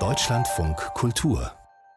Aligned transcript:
Deutschlandfunk 0.00 0.76
Kultur 0.94 1.52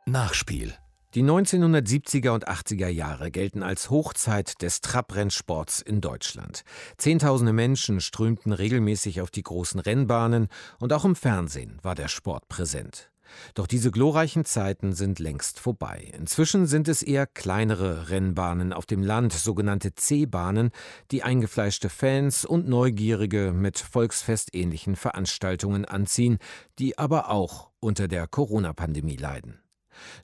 Nachspiel 0.06 0.76
die 1.16 1.24
1970er 1.24 2.30
und 2.30 2.48
80er 2.48 2.88
Jahre 2.88 3.32
gelten 3.32 3.64
als 3.64 3.90
Hochzeit 3.90 4.62
des 4.62 4.82
Trabrennsports 4.82 5.82
in 5.82 6.00
Deutschland. 6.00 6.64
Zehntausende 6.98 7.54
Menschen 7.54 8.02
strömten 8.02 8.54
regelmäßig 8.54 9.22
auf 9.22 9.32
die 9.32 9.42
großen 9.42 9.80
Rennbahnen 9.80 10.50
und 10.80 10.94
auch 10.94 11.06
im 11.06 11.16
Fernsehen 11.16 11.80
war 11.82 11.96
der 11.96 12.10
Sport 12.10 12.48
präsent. 12.50 13.10
Doch 13.54 13.68
diese 13.68 13.92
glorreichen 13.92 14.46
Zeiten 14.46 14.94
sind 14.94 15.20
längst 15.20 15.60
vorbei. 15.60 16.12
Inzwischen 16.18 16.68
sind 16.68 16.88
es 16.88 17.04
eher 17.04 17.28
kleinere 17.28 18.10
Rennbahnen 18.10 18.74
auf 18.74 18.86
dem 18.86 19.04
Land, 19.04 19.34
sogenannte 19.34 19.96
C-Bahnen, 19.96 20.72
die 21.12 21.24
eingefleischte 21.24 21.90
Fans 21.90 22.46
und 22.46 22.68
Neugierige 22.68 23.52
mit 23.54 23.80
volksfestähnlichen 23.80 24.96
Veranstaltungen 24.96 25.86
anziehen, 25.86 26.38
die 26.80 26.98
aber 26.98 27.30
auch 27.30 27.70
unter 27.80 28.08
der 28.08 28.28
Corona-Pandemie 28.28 29.18
leiden. 29.18 29.60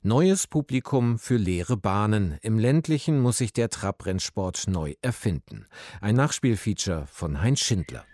Neues 0.02 0.46
Publikum 0.46 1.18
für 1.18 1.36
leere 1.36 1.76
Bahnen. 1.76 2.38
Im 2.42 2.58
ländlichen 2.58 3.20
muss 3.20 3.38
sich 3.38 3.52
der 3.52 3.70
Trabrennsport 3.70 4.64
neu 4.68 4.94
erfinden. 5.02 5.66
Ein 6.00 6.16
Nachspielfeature 6.16 7.06
von 7.06 7.40
Heinz 7.40 7.60
Schindler. 7.60 8.04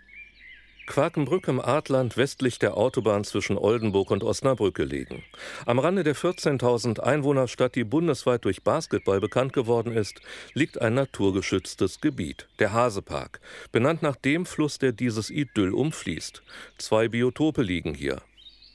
Quakenbrück 0.87 1.47
im 1.47 1.59
Artland 1.59 2.17
westlich 2.17 2.59
der 2.59 2.75
Autobahn 2.75 3.23
zwischen 3.23 3.57
Oldenburg 3.57 4.11
und 4.11 4.23
Osnabrück 4.23 4.75
gelegen. 4.75 5.23
Am 5.65 5.79
Rande 5.79 6.03
der 6.03 6.15
14.000 6.15 6.99
Einwohnerstadt, 6.99 7.75
die 7.75 7.83
bundesweit 7.83 8.45
durch 8.45 8.63
Basketball 8.63 9.19
bekannt 9.19 9.53
geworden 9.53 9.93
ist, 9.93 10.21
liegt 10.53 10.81
ein 10.81 10.93
naturgeschütztes 10.93 12.01
Gebiet, 12.01 12.47
der 12.59 12.73
Hasepark, 12.73 13.39
benannt 13.71 14.01
nach 14.01 14.15
dem 14.15 14.45
Fluss, 14.45 14.79
der 14.79 14.91
dieses 14.91 15.29
Idyll 15.29 15.73
umfließt. 15.73 16.41
Zwei 16.77 17.07
Biotope 17.07 17.61
liegen 17.61 17.93
hier. 17.93 18.21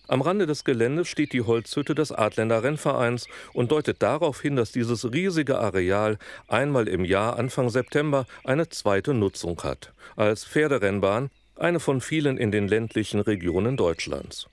Am 0.09 0.21
Rande 0.21 0.47
des 0.47 0.63
Geländes 0.63 1.09
steht 1.09 1.33
die 1.33 1.43
Holzhütte 1.43 1.97
des 1.97 2.13
Adländer 2.13 2.63
Rennvereins 2.63 3.27
und 3.53 3.73
deutet 3.73 4.03
darauf 4.03 4.41
hin, 4.41 4.55
dass 4.55 4.71
dieses 4.71 5.13
riesige 5.13 5.59
Areal 5.59 6.19
einmal 6.47 6.87
im 6.87 7.05
Jahr 7.05 7.37
Anfang 7.37 7.71
September 7.71 8.27
eine 8.45 8.69
zweite 8.69 9.15
Nutzung 9.15 9.61
hat, 9.65 9.93
als 10.15 10.45
Pferderennbahn 10.45 11.31
eine 11.57 11.81
von 11.81 12.01
vielen 12.01 12.39
in 12.39 12.51
den 12.51 12.69
ländlichen 12.69 13.21
Regionen 13.21 13.77
Deutschlands. 13.77 14.49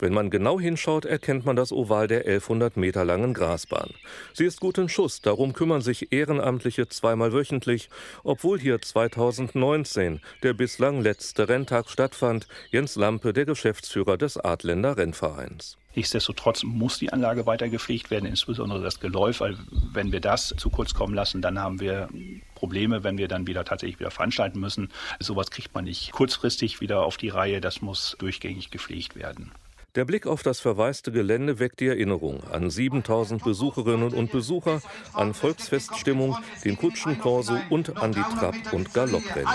Wenn 0.00 0.14
man 0.14 0.30
genau 0.30 0.60
hinschaut, 0.60 1.04
erkennt 1.04 1.44
man 1.44 1.56
das 1.56 1.72
Oval 1.72 2.06
der 2.06 2.20
1100 2.20 2.76
Meter 2.76 3.04
langen 3.04 3.34
Grasbahn. 3.34 3.90
Sie 4.32 4.44
ist 4.44 4.60
gut 4.60 4.78
in 4.78 4.88
Schuss, 4.88 5.22
darum 5.22 5.52
kümmern 5.52 5.80
sich 5.80 6.12
Ehrenamtliche 6.12 6.88
zweimal 6.88 7.32
wöchentlich, 7.32 7.90
obwohl 8.22 8.60
hier 8.60 8.80
2019 8.80 10.20
der 10.44 10.52
bislang 10.52 11.00
letzte 11.00 11.48
Renntag 11.48 11.90
stattfand, 11.90 12.46
Jens 12.70 12.94
Lampe, 12.94 13.32
der 13.32 13.44
Geschäftsführer 13.44 14.16
des 14.16 14.36
Adländer 14.36 14.96
Rennvereins. 14.96 15.76
Nichtsdestotrotz 15.96 16.62
muss 16.62 16.98
die 16.98 17.12
Anlage 17.12 17.46
weiter 17.46 17.68
gepflegt 17.68 18.12
werden, 18.12 18.26
insbesondere 18.26 18.80
das 18.80 19.00
Geläuf, 19.00 19.40
weil 19.40 19.58
wenn 19.92 20.12
wir 20.12 20.20
das 20.20 20.54
zu 20.56 20.70
kurz 20.70 20.94
kommen 20.94 21.14
lassen, 21.14 21.42
dann 21.42 21.58
haben 21.58 21.80
wir 21.80 22.08
Probleme, 22.54 23.02
wenn 23.02 23.18
wir 23.18 23.26
dann 23.26 23.48
wieder 23.48 23.64
tatsächlich 23.64 23.98
wieder 23.98 24.12
veranstalten 24.12 24.60
müssen. 24.60 24.90
Sowas 25.18 25.50
kriegt 25.50 25.74
man 25.74 25.86
nicht 25.86 26.12
kurzfristig 26.12 26.80
wieder 26.80 27.00
auf 27.00 27.16
die 27.16 27.30
Reihe, 27.30 27.60
das 27.60 27.82
muss 27.82 28.14
durchgängig 28.20 28.70
gepflegt 28.70 29.16
werden. 29.16 29.50
Der 29.98 30.04
Blick 30.04 30.28
auf 30.28 30.44
das 30.44 30.60
verwaiste 30.60 31.10
Gelände 31.10 31.58
weckt 31.58 31.80
die 31.80 31.88
Erinnerung 31.88 32.44
an 32.52 32.70
7000 32.70 33.42
Besucherinnen 33.42 34.14
und 34.14 34.30
Besucher, 34.30 34.80
an 35.12 35.34
Volksfeststimmung, 35.34 36.38
den 36.64 36.78
Kutschenkorso 36.78 37.58
und 37.68 37.96
an 37.96 38.12
die 38.12 38.22
Trab- 38.22 38.72
und 38.72 38.94
Galopprennen. 38.94 39.50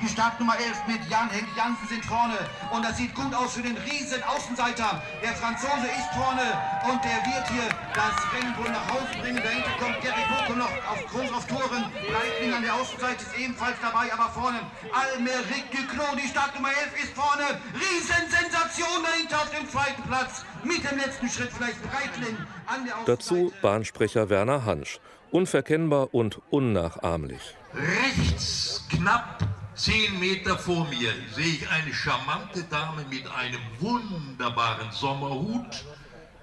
Die 0.00 0.08
Startnummer 0.08 0.56
11 0.56 0.88
mit 0.88 1.10
Jan-Henk 1.10 1.48
Jansen 1.54 1.86
sind 1.86 2.02
vorne. 2.06 2.38
Und 2.72 2.82
das 2.82 2.96
sieht 2.96 3.14
gut 3.14 3.34
aus 3.34 3.52
für 3.52 3.62
den 3.62 3.76
riesen 3.76 4.22
Außenseiter. 4.24 5.02
Der 5.20 5.34
Franzose 5.36 5.84
ist 5.84 6.08
vorne 6.16 6.48
und 6.88 7.04
der 7.04 7.20
wird 7.28 7.44
hier 7.52 7.68
das 7.92 8.16
Rennen 8.32 8.56
wohl 8.56 8.72
nach 8.72 8.88
Hause 8.88 9.20
bringen. 9.20 9.42
Dahinter 9.44 9.76
kommt 9.84 10.00
Gary 10.00 10.24
Boko 10.32 10.56
noch 10.56 10.72
auf, 10.88 11.04
groß 11.12 11.30
auf 11.36 11.46
Touren. 11.46 11.92
Breitling 12.08 12.56
an 12.56 12.62
der 12.62 12.72
Außenseite 12.72 13.20
ist 13.20 13.36
ebenfalls 13.36 13.76
dabei, 13.84 14.08
aber 14.16 14.32
vorne 14.32 14.64
Almeric 14.96 15.68
Duclos, 15.68 16.16
die 16.16 16.28
Startnummer 16.28 16.72
11 16.72 17.04
ist 17.04 17.12
vorne. 17.12 17.60
Riesensensation! 17.76 18.93
Dahinter 19.02 19.42
auf 19.42 19.50
dem 19.50 19.68
zweiten 19.68 20.02
Platz. 20.02 20.44
Mit 20.62 20.88
dem 20.88 20.98
letzten 20.98 21.28
Schritt 21.28 21.50
vielleicht 21.52 21.82
Breitling 21.82 22.36
an 22.66 22.84
der 22.84 22.94
Dazu 23.06 23.52
Bahnsprecher 23.62 24.28
Werner 24.28 24.64
Hansch. 24.64 25.00
Unverkennbar 25.30 26.14
und 26.14 26.40
unnachahmlich. 26.50 27.40
Rechts 27.74 28.84
knapp 28.88 29.42
zehn 29.74 30.20
Meter 30.20 30.56
vor 30.58 30.86
mir 30.88 31.12
sehe 31.34 31.54
ich 31.54 31.68
eine 31.68 31.92
charmante 31.92 32.62
Dame 32.64 33.04
mit 33.10 33.26
einem 33.26 33.60
wunderbaren 33.80 34.92
Sommerhut. 34.92 35.84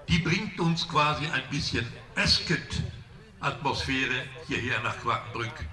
Die 0.10 0.20
bringt 0.20 0.60
uns 0.60 0.88
quasi 0.88 1.26
ein 1.28 1.44
bisschen 1.50 1.88
Esket-Atmosphäre 2.16 4.26
hierher 4.48 4.82
nach 4.84 5.00
Quakenbrück. 5.00 5.66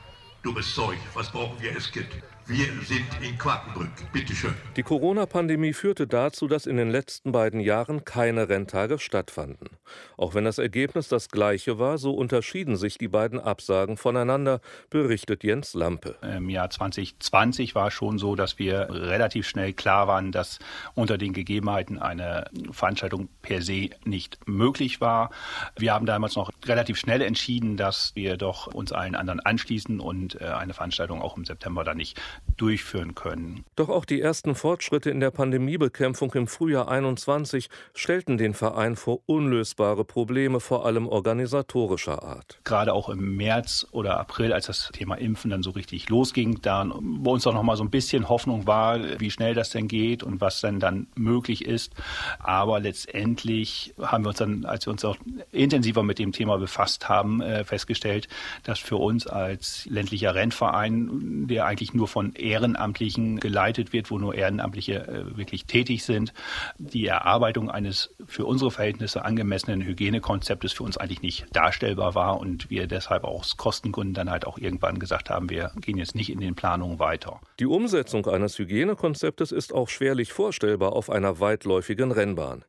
Dummes 0.43 0.75
Zeug, 0.75 0.99
was 1.15 1.31
brauchen 1.31 1.61
wir 1.61 1.77
Esket? 1.77 2.22
Wir 2.51 2.65
sind 2.83 3.07
in 3.21 3.37
Quakenbrück. 3.37 3.91
Bitte 4.11 4.35
schön. 4.35 4.55
Die 4.75 4.83
Corona-Pandemie 4.83 5.75
führte 5.75 6.07
dazu, 6.07 6.49
dass 6.49 6.65
in 6.65 6.79
den 6.79 6.89
letzten 6.89 7.31
beiden 7.31 7.61
Jahren 7.61 8.07
keine 8.07 8.49
Renntage 8.49 8.99
stattfanden. 8.99 9.69
Auch 10.17 10.33
wenn 10.33 10.45
das 10.45 10.57
Ergebnis 10.57 11.09
das 11.09 11.29
gleiche 11.29 11.79
war, 11.79 11.99
so 11.99 12.13
unterschieden 12.13 12.77
sich 12.77 12.97
die 12.97 13.09
beiden 13.09 13.39
Absagen 13.39 13.99
voneinander, 13.99 14.63
berichtet 14.89 15.45
Jens 15.45 15.75
Lampe. 15.75 16.17
Im 16.23 16.49
Jahr 16.49 16.71
2020 16.71 17.75
war 17.75 17.91
schon 17.91 18.17
so, 18.17 18.35
dass 18.35 18.59
wir 18.59 18.89
relativ 18.89 19.47
schnell 19.47 19.75
klar 19.75 20.09
waren, 20.09 20.33
dass 20.33 20.59
unter 20.95 21.19
den 21.19 21.35
Gegebenheiten 21.35 21.99
eine 21.99 22.47
Veranstaltung 22.71 23.29
per 23.43 23.61
se 23.61 23.91
nicht 24.07 24.39
möglich 24.49 25.03
war. 25.03 25.33
Wir 25.77 25.93
haben 25.93 26.07
damals 26.07 26.35
noch 26.35 26.51
relativ 26.65 26.97
schnell 26.97 27.21
entschieden, 27.21 27.77
dass 27.77 28.13
wir 28.15 28.39
doch 28.39 28.69
uns 28.69 28.91
allen 28.91 29.15
anderen 29.15 29.41
anschließen 29.41 30.01
und 30.01 30.41
äh, 30.41 30.47
eine 30.47 30.73
Veranstaltung 30.73 31.21
auch 31.21 31.37
im 31.37 31.45
September 31.45 31.85
dann 31.85 31.99
nicht 31.99 32.19
durchführen 32.59 33.15
können. 33.15 33.65
Doch 33.76 33.88
auch 33.88 34.04
die 34.04 34.21
ersten 34.21 34.54
Fortschritte 34.54 35.10
in 35.10 35.21
der 35.21 35.31
Pandemiebekämpfung 35.31 36.32
im 36.34 36.47
Frühjahr 36.47 36.88
21 36.88 37.69
stellten 37.94 38.37
den 38.37 38.54
Verein 38.54 38.97
vor 38.97 39.21
unlösbare 39.26 40.04
Probleme, 40.04 40.60
vor 40.60 40.84
allem 40.84 41.06
organisatorischer 41.06 42.22
Art. 42.22 42.59
Gerade 42.65 42.93
auch 42.93 43.09
im 43.09 43.37
März 43.37 43.87
oder 43.93 44.19
April, 44.19 44.53
als 44.53 44.66
das 44.66 44.91
Thema 44.93 45.15
Impfen 45.16 45.50
dann 45.50 45.62
so 45.62 45.71
richtig 45.71 46.09
losging, 46.09 46.60
da 46.60 46.84
bei 46.84 47.31
uns 47.31 47.47
auch 47.47 47.54
noch 47.54 47.62
mal 47.62 47.76
so 47.76 47.84
ein 47.84 47.91
bisschen 47.91 48.28
Hoffnung 48.28 48.66
war, 48.66 49.20
wie 49.20 49.31
schnell 49.31 49.55
das 49.55 49.70
denn 49.70 49.88
geht 49.88 50.22
und 50.22 50.41
was 50.41 50.60
denn 50.60 50.81
dann 50.81 51.06
möglich 51.15 51.65
ist. 51.65 51.93
Aber 52.38 52.81
letztendlich 52.81 53.94
haben 54.00 54.25
wir 54.25 54.31
uns 54.31 54.38
dann, 54.38 54.65
als 54.65 54.87
wir 54.87 54.93
uns 54.93 55.05
auch 55.05 55.16
intensiver 55.53 56.03
mit 56.03 56.19
dem 56.19 56.32
Thema 56.32 56.59
befasst 56.59 57.09
haben, 57.09 57.41
äh, 57.41 57.65
festgestellt, 57.65 58.28
dass 58.65 58.78
für 58.78 58.97
uns 58.97 59.26
als 59.26 59.87
ländlicher 59.87 60.34
Rennverein, 60.34 61.47
der 61.47 61.66
eigentlich 61.66 61.94
nur 61.94 62.09
von 62.09 62.28
Ehrenamtlichen 62.34 63.41
geleitet 63.41 63.93
wird, 63.93 64.11
wo 64.11 64.19
nur 64.19 64.34
Ehrenamtliche 64.34 65.06
äh, 65.06 65.37
wirklich 65.37 65.66
tätig 65.66 66.05
sind. 66.05 66.33
Die 66.78 67.06
Erarbeitung 67.06 67.71
eines 67.71 68.15
für 68.27 68.44
unsere 68.44 68.71
Verhältnisse 68.71 69.25
angemessenen 69.25 69.83
Hygienekonzeptes 69.83 70.72
für 70.72 70.84
uns 70.84 70.97
eigentlich 70.97 71.22
nicht 71.22 71.47
darstellbar 71.53 72.15
war 72.15 72.41
und 72.41 72.71
wir 72.71 72.87
deshalb 72.87 73.25
aus 73.25 73.56
Kostengründen 73.56 74.15
dann 74.15 74.31
halt 74.31 74.47
auch 74.47 74.59
irgendwann 74.59 74.99
gesagt 74.99 75.31
haben, 75.31 75.50
wir 75.50 75.72
gehen 75.81 75.99
jetzt 75.99 76.15
nicht 76.15 76.31
in 76.31 76.41
den 76.41 76.55
Planungen 76.55 76.99
weiter. 76.99 77.41
Die 77.61 77.67
Umsetzung 77.67 78.27
eines 78.27 78.59
Hygienekonzeptes 78.59 79.53
ist 79.53 79.75
auch 79.75 79.88
schwerlich 79.88 80.33
vorstellbar 80.33 80.93
auf 80.93 81.11
einer 81.11 81.41
weitläufigen 81.41 82.12
Rennbahn. 82.12 82.65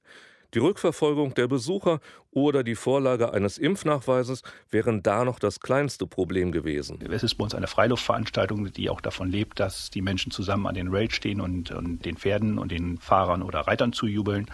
Die 0.56 0.60
Rückverfolgung 0.60 1.36
der 1.36 1.48
Besucher 1.48 2.00
oder 2.32 2.64
die 2.64 2.76
Vorlage 2.76 3.34
eines 3.34 3.58
Impfnachweises 3.58 4.44
wären 4.70 5.04
da 5.04 5.24
noch 5.24 5.40
das 5.40 5.60
kleinste 5.60 6.08
Problem 6.08 6.52
gewesen. 6.52 7.00
Es 7.12 7.24
ist 7.24 7.36
bei 7.36 7.44
uns 7.44 7.56
eine 7.56 7.68
Freiluftveranstaltung, 7.68 8.72
die 8.72 8.90
auch 8.90 9.02
davon 9.02 9.30
lebt, 9.30 9.60
dass 9.60 9.90
die 9.92 10.02
Menschen 10.02 10.32
zusammen 10.32 10.68
an 10.68 10.76
den 10.76 10.90
Rails 10.90 11.14
stehen 11.14 11.42
und, 11.42 11.72
und 11.72 12.06
den 12.06 12.18
Pferden 12.18 12.58
und 12.58 12.72
den 12.72 12.98
Fahrern 12.98 13.42
oder 13.42 13.62
Reitern 13.62 13.94
zujubeln. 13.94 14.48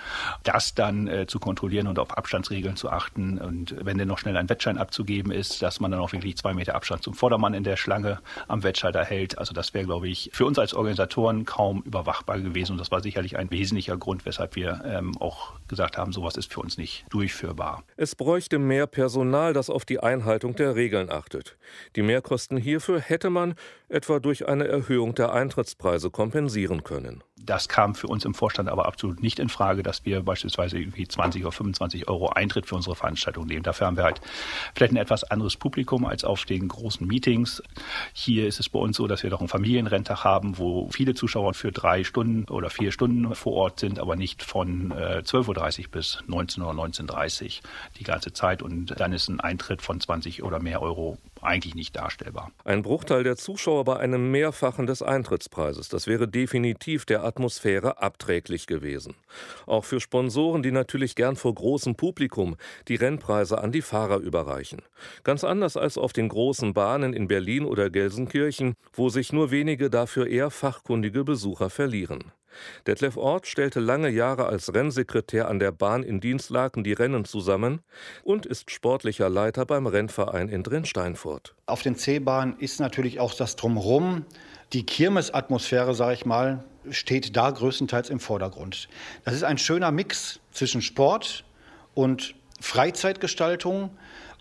Das 0.44 0.74
dann 0.74 1.07
äh, 1.07 1.27
zu 1.27 1.39
kontrollieren 1.39 1.88
und 1.88 2.00
auf 2.00 2.18
Abstandsregeln 2.18 2.75
zu 2.75 2.89
achten 2.89 3.39
und 3.39 3.75
wenn 3.80 3.98
denn 3.98 4.07
noch 4.07 4.19
schnell 4.19 4.38
ein 4.38 4.50
Wettschein 4.50 4.78
abzugeben 4.78 5.31
ist, 5.31 5.62
dass 5.62 5.80
man 5.80 5.92
dann 5.92 6.00
auch 6.00 6.12
wirklich 6.12 6.38
zwei 6.38 6.54
Meter 6.54 6.75
Abstand 6.75 7.04
zum 7.04 7.13
Vordermann 7.13 7.54
in 7.54 7.63
der 7.63 7.78
Schlange 7.78 8.19
am 8.48 8.63
Wettschalter 8.63 9.04
hält. 9.04 9.38
Also 9.38 9.54
das 9.54 9.74
wäre, 9.74 9.86
glaube 9.86 10.07
ich, 10.07 10.30
für 10.33 10.45
uns 10.45 10.60
als 10.60 10.74
Organisatoren 10.74 11.45
kaum 11.45 11.81
überwachbar 11.83 12.39
gewesen 12.39 12.74
und 12.74 12.78
das 12.80 12.92
war 12.92 13.01
sicherlich 13.01 13.38
ein 13.38 13.51
wesentlicher 13.51 13.98
Grund, 13.98 14.25
weshalb 14.25 14.56
wir 14.56 14.81
ähm, 14.86 15.18
auch 15.19 15.54
gesagt 15.68 15.86
gesagt 15.86 15.98
haben, 15.98 16.13
sowas 16.13 16.36
ist 16.36 16.54
für 16.54 16.62
uns 16.62 16.78
nicht 16.78 17.06
durchführbar. 17.10 17.64
Es 17.97 18.15
bräuchte 18.15 18.59
mehr 18.59 18.88
Personal, 18.88 19.53
das 19.53 19.69
auf 19.69 19.85
die 19.85 20.00
Einhaltung 20.00 20.56
der 20.56 20.75
Regeln 20.75 21.09
achtet. 21.09 21.57
Die 21.95 22.01
Mehrkosten 22.01 22.57
hierfür 22.57 23.00
hätte 23.00 23.29
man 23.29 23.56
etwa 23.89 24.19
durch 24.19 24.47
eine 24.47 24.67
Erhöhung 24.67 25.15
der 25.15 25.31
Eintrittspreise 25.33 26.09
kompensieren 26.09 26.83
können. 26.83 27.23
Das 27.45 27.69
kam 27.69 27.94
für 27.94 28.07
uns 28.07 28.25
im 28.25 28.33
Vorstand 28.33 28.69
aber 28.69 28.88
absolut 28.88 29.21
nicht 29.21 29.39
in 29.39 29.50
Frage, 29.50 29.83
dass 29.83 30.03
wir 30.03 30.21
beispielsweise 30.21 30.79
irgendwie 30.79 31.07
20 31.07 31.44
oder 31.44 31.51
25 31.51 32.07
Euro 32.09 32.29
Eintritt 32.29 32.65
für 32.65 32.75
unsere 32.75 32.95
Veranstaltung 32.95 33.45
nehmen. 33.45 33.62
Dafür 33.62 33.88
haben 33.88 33.97
wir 33.97 34.03
halt 34.03 34.19
vielleicht 34.73 34.94
ein 34.94 34.97
etwas 34.97 35.23
anderes 35.25 35.56
Publikum 35.56 36.06
als 36.06 36.23
auf 36.23 36.45
den 36.45 36.68
großen 36.68 37.06
Meetings. 37.06 37.61
Hier 38.13 38.47
ist 38.47 38.59
es 38.59 38.69
bei 38.69 38.79
uns 38.79 38.97
so, 38.97 39.06
dass 39.06 39.21
wir 39.21 39.29
doch 39.29 39.41
einen 39.41 39.50
Familienrenntag 39.50 40.23
haben, 40.23 40.57
wo 40.57 40.89
viele 40.89 41.13
Zuschauer 41.13 41.53
für 41.53 41.71
drei 41.71 42.03
Stunden 42.03 42.45
oder 42.51 42.69
vier 42.69 42.91
Stunden 42.91 43.35
vor 43.35 43.53
Ort 43.53 43.79
sind, 43.79 44.00
aber 44.00 44.15
nicht 44.15 44.41
von 44.41 44.91
äh, 44.91 45.21
12.30 45.23 45.79
Uhr 45.79 45.91
bis 45.91 46.23
19 46.25 46.63
oder 46.63 46.79
19.30 46.81 47.44
Uhr 47.44 47.55
die 47.98 48.04
ganze 48.04 48.34
Zeit. 48.34 48.62
Und 48.62 49.00
dann 49.00 49.13
ist 49.13 49.30
ein 49.30 49.40
Eintritt 49.40 49.81
von 49.81 50.00
20 50.00 50.44
oder 50.44 50.62
mehr 50.62 50.81
Euro 50.81 51.18
eigentlich 51.42 51.75
nicht 51.75 51.96
darstellbar. 51.96 52.52
Ein 52.63 52.81
Bruchteil 52.81 53.24
der 53.24 53.36
Zuschauer 53.36 53.86
bei 53.86 53.98
einem 53.98 54.31
Mehrfachen 54.31 54.88
des 54.88 55.02
Eintrittspreises. 55.02 55.90
Das 55.90 56.07
wäre 56.07 56.28
definitiv 56.28 57.06
der 57.06 57.24
Atmosphäre 57.24 58.02
abträglich 58.02 58.68
gewesen. 58.68 59.16
Auch 59.66 59.86
für 59.86 60.00
Sponsoren, 60.00 60.63
die 60.63 60.72
natürlich 60.72 61.16
gern 61.16 61.36
vor 61.36 61.54
großem 61.54 61.96
Publikum 61.96 62.56
die 62.88 62.96
Rennpreise 62.96 63.60
an 63.60 63.72
die 63.72 63.81
Fahrer 63.81 64.18
überreichen. 64.18 64.81
Ganz 65.24 65.44
anders 65.44 65.78
als 65.78 65.98
auf 65.98 66.13
den 66.13 66.30
großen 66.30 66.74
Bahnen 66.74 67.13
in 67.13 67.28
Berlin 67.28 67.66
oder 67.66 67.90
Gelsenkirchen, 67.90 68.75
wo 68.94 69.10
sich 69.10 69.31
nur 69.31 69.52
wenige 69.52 69.90
dafür 69.90 70.28
eher 70.28 70.50
fachkundige 70.50 71.24
Besucher 71.24 71.69
verlieren. 71.69 72.31
Detlef 72.88 73.18
Ort 73.18 73.48
stellte 73.48 73.80
lange 73.80 74.10
Jahre 74.10 74.46
als 74.46 74.74
Rennsekretär 74.74 75.48
an 75.48 75.60
der 75.60 75.72
Bahn 75.72 76.04
in 76.04 76.19
Dienstlaken 76.19 76.84
die 76.84 76.94
Rennen 76.94 77.25
zusammen 77.25 77.81
und 78.24 78.46
ist 78.46 78.72
sportlicher 78.72 79.30
Leiter 79.30 79.66
beim 79.66 79.88
Rennverein 79.88 80.50
in 80.50 80.63
Drinsteinfurt. 80.63 81.56
Auf 81.66 81.81
den 81.81 81.96
C-Bahnen 81.96 82.56
ist 82.60 82.80
natürlich 82.80 83.19
auch 83.19 83.34
das 83.34 83.56
Drumherum. 83.56 84.25
Die 84.74 84.86
Kirmesatmosphäre, 84.86 85.94
sage 85.94 86.13
ich 86.13 86.25
mal, 86.25 86.63
steht 86.90 87.36
da 87.36 87.50
größtenteils 87.50 88.10
im 88.10 88.19
Vordergrund. 88.19 88.90
Das 89.24 89.34
ist 89.34 89.44
ein 89.44 89.57
schöner 89.57 89.92
Mix 89.92 90.40
zwischen 90.52 90.81
Sport 90.81 91.44
und 91.94 92.36
Freizeitgestaltung 92.60 93.92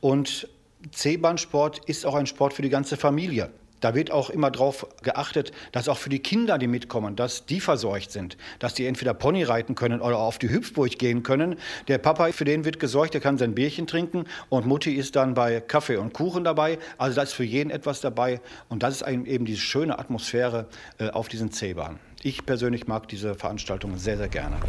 und 0.00 0.48
C-Bahn-Sport 0.92 1.80
ist 1.86 2.04
auch 2.04 2.14
ein 2.14 2.26
Sport 2.26 2.52
für 2.52 2.62
die 2.62 2.68
ganze 2.68 2.96
Familie. 2.96 3.50
Da 3.84 3.94
wird 3.94 4.10
auch 4.10 4.30
immer 4.30 4.50
darauf 4.50 4.86
geachtet, 5.02 5.52
dass 5.72 5.90
auch 5.90 5.98
für 5.98 6.08
die 6.08 6.20
Kinder, 6.20 6.56
die 6.56 6.68
mitkommen, 6.68 7.16
dass 7.16 7.44
die 7.44 7.60
versorgt 7.60 8.12
sind, 8.12 8.38
dass 8.58 8.72
die 8.72 8.86
entweder 8.86 9.12
Pony 9.12 9.42
reiten 9.42 9.74
können 9.74 10.00
oder 10.00 10.16
auf 10.16 10.38
die 10.38 10.48
Hüpfburg 10.48 10.98
gehen 10.98 11.22
können. 11.22 11.56
Der 11.86 11.98
Papa, 11.98 12.32
für 12.32 12.46
den 12.46 12.64
wird 12.64 12.80
gesorgt, 12.80 13.12
der 13.12 13.20
kann 13.20 13.36
sein 13.36 13.54
Bierchen 13.54 13.86
trinken 13.86 14.24
und 14.48 14.64
Mutti 14.64 14.94
ist 14.94 15.16
dann 15.16 15.34
bei 15.34 15.60
Kaffee 15.60 15.98
und 15.98 16.14
Kuchen 16.14 16.44
dabei. 16.44 16.78
Also 16.96 17.16
da 17.16 17.24
ist 17.24 17.34
für 17.34 17.44
jeden 17.44 17.68
etwas 17.68 18.00
dabei 18.00 18.40
und 18.70 18.82
das 18.82 19.02
ist 19.02 19.06
eben 19.06 19.44
diese 19.44 19.60
schöne 19.60 19.98
Atmosphäre 19.98 20.64
äh, 20.96 21.10
auf 21.10 21.28
diesen 21.28 21.52
C-Bahnen. 21.52 21.98
Ich 22.22 22.46
persönlich 22.46 22.86
mag 22.86 23.06
diese 23.08 23.34
Veranstaltungen 23.34 23.98
sehr, 23.98 24.16
sehr 24.16 24.28
gerne. 24.28 24.60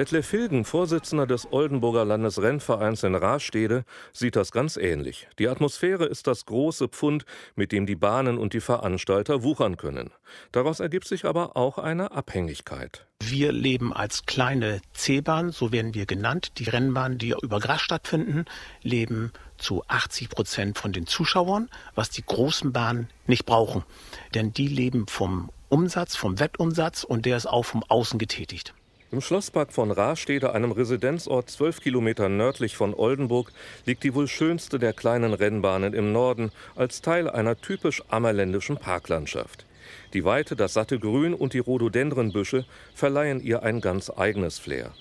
Detlef 0.00 0.30
Hilgen, 0.30 0.64
Vorsitzender 0.64 1.26
des 1.26 1.52
Oldenburger 1.52 2.06
Landesrennvereins 2.06 3.02
in 3.02 3.14
Rastede, 3.14 3.84
sieht 4.14 4.34
das 4.34 4.50
ganz 4.50 4.78
ähnlich. 4.78 5.28
Die 5.38 5.46
Atmosphäre 5.46 6.06
ist 6.06 6.26
das 6.26 6.46
große 6.46 6.88
Pfund, 6.88 7.26
mit 7.54 7.70
dem 7.70 7.84
die 7.84 7.96
Bahnen 7.96 8.38
und 8.38 8.54
die 8.54 8.62
Veranstalter 8.62 9.42
wuchern 9.42 9.76
können. 9.76 10.10
Daraus 10.52 10.80
ergibt 10.80 11.06
sich 11.06 11.26
aber 11.26 11.54
auch 11.54 11.76
eine 11.76 12.12
Abhängigkeit. 12.12 13.04
Wir 13.22 13.52
leben 13.52 13.92
als 13.92 14.24
kleine 14.24 14.80
C-Bahn, 14.94 15.50
so 15.50 15.70
werden 15.70 15.92
wir 15.92 16.06
genannt. 16.06 16.52
Die 16.56 16.70
Rennbahnen, 16.70 17.18
die 17.18 17.34
über 17.42 17.60
Gras 17.60 17.82
stattfinden, 17.82 18.46
leben 18.80 19.32
zu 19.58 19.84
80 19.86 20.30
Prozent 20.30 20.78
von 20.78 20.94
den 20.94 21.06
Zuschauern, 21.06 21.68
was 21.94 22.08
die 22.08 22.24
großen 22.24 22.72
Bahnen 22.72 23.08
nicht 23.26 23.44
brauchen. 23.44 23.84
Denn 24.32 24.54
die 24.54 24.68
leben 24.68 25.06
vom 25.08 25.50
Umsatz, 25.68 26.16
vom 26.16 26.40
Wettumsatz 26.40 27.04
und 27.04 27.26
der 27.26 27.36
ist 27.36 27.44
auch 27.44 27.66
vom 27.66 27.84
Außen 27.86 28.18
getätigt. 28.18 28.72
Im 29.12 29.20
Schlosspark 29.20 29.72
von 29.72 29.90
Rastede, 29.90 30.54
einem 30.54 30.70
Residenzort 30.70 31.50
zwölf 31.50 31.80
Kilometer 31.80 32.28
nördlich 32.28 32.76
von 32.76 32.94
Oldenburg, 32.94 33.50
liegt 33.84 34.04
die 34.04 34.14
wohl 34.14 34.28
schönste 34.28 34.78
der 34.78 34.92
kleinen 34.92 35.34
Rennbahnen 35.34 35.94
im 35.94 36.12
Norden 36.12 36.52
als 36.76 37.02
Teil 37.02 37.28
einer 37.28 37.60
typisch 37.60 38.04
ammerländischen 38.08 38.76
Parklandschaft. 38.76 39.66
Die 40.12 40.24
Weite, 40.24 40.54
das 40.54 40.74
satte 40.74 41.00
Grün 41.00 41.34
und 41.34 41.54
die 41.54 41.58
Rhododendrenbüsche 41.58 42.64
verleihen 42.94 43.42
ihr 43.42 43.64
ein 43.64 43.80
ganz 43.80 44.10
eigenes 44.16 44.60
Flair. 44.60 44.92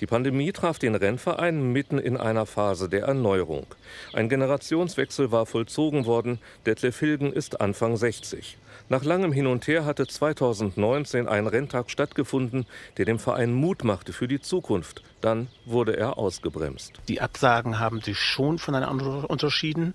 Die 0.00 0.06
Pandemie 0.06 0.52
traf 0.52 0.78
den 0.78 0.94
Rennverein 0.94 1.72
mitten 1.72 1.98
in 1.98 2.18
einer 2.18 2.44
Phase 2.44 2.90
der 2.90 3.04
Erneuerung. 3.04 3.66
Ein 4.12 4.28
Generationswechsel 4.28 5.32
war 5.32 5.46
vollzogen 5.46 6.04
worden. 6.04 6.40
Detlef 6.66 6.98
Hilgen 6.98 7.32
ist 7.32 7.62
Anfang 7.62 7.96
60. 7.96 8.58
Nach 8.88 9.02
langem 9.02 9.32
Hin 9.32 9.48
und 9.48 9.66
Her 9.66 9.84
hatte 9.84 10.06
2019 10.06 11.26
ein 11.26 11.48
Renntag 11.48 11.90
stattgefunden, 11.90 12.66
der 12.98 13.04
dem 13.04 13.18
Verein 13.18 13.52
Mut 13.52 13.82
machte 13.82 14.12
für 14.12 14.28
die 14.28 14.40
Zukunft. 14.40 15.02
Dann 15.20 15.48
wurde 15.64 15.96
er 15.96 16.18
ausgebremst. 16.18 17.00
Die 17.08 17.20
Absagen 17.20 17.80
haben 17.80 18.00
sich 18.00 18.16
schon 18.18 18.58
voneinander 18.60 19.28
unterschieden. 19.28 19.94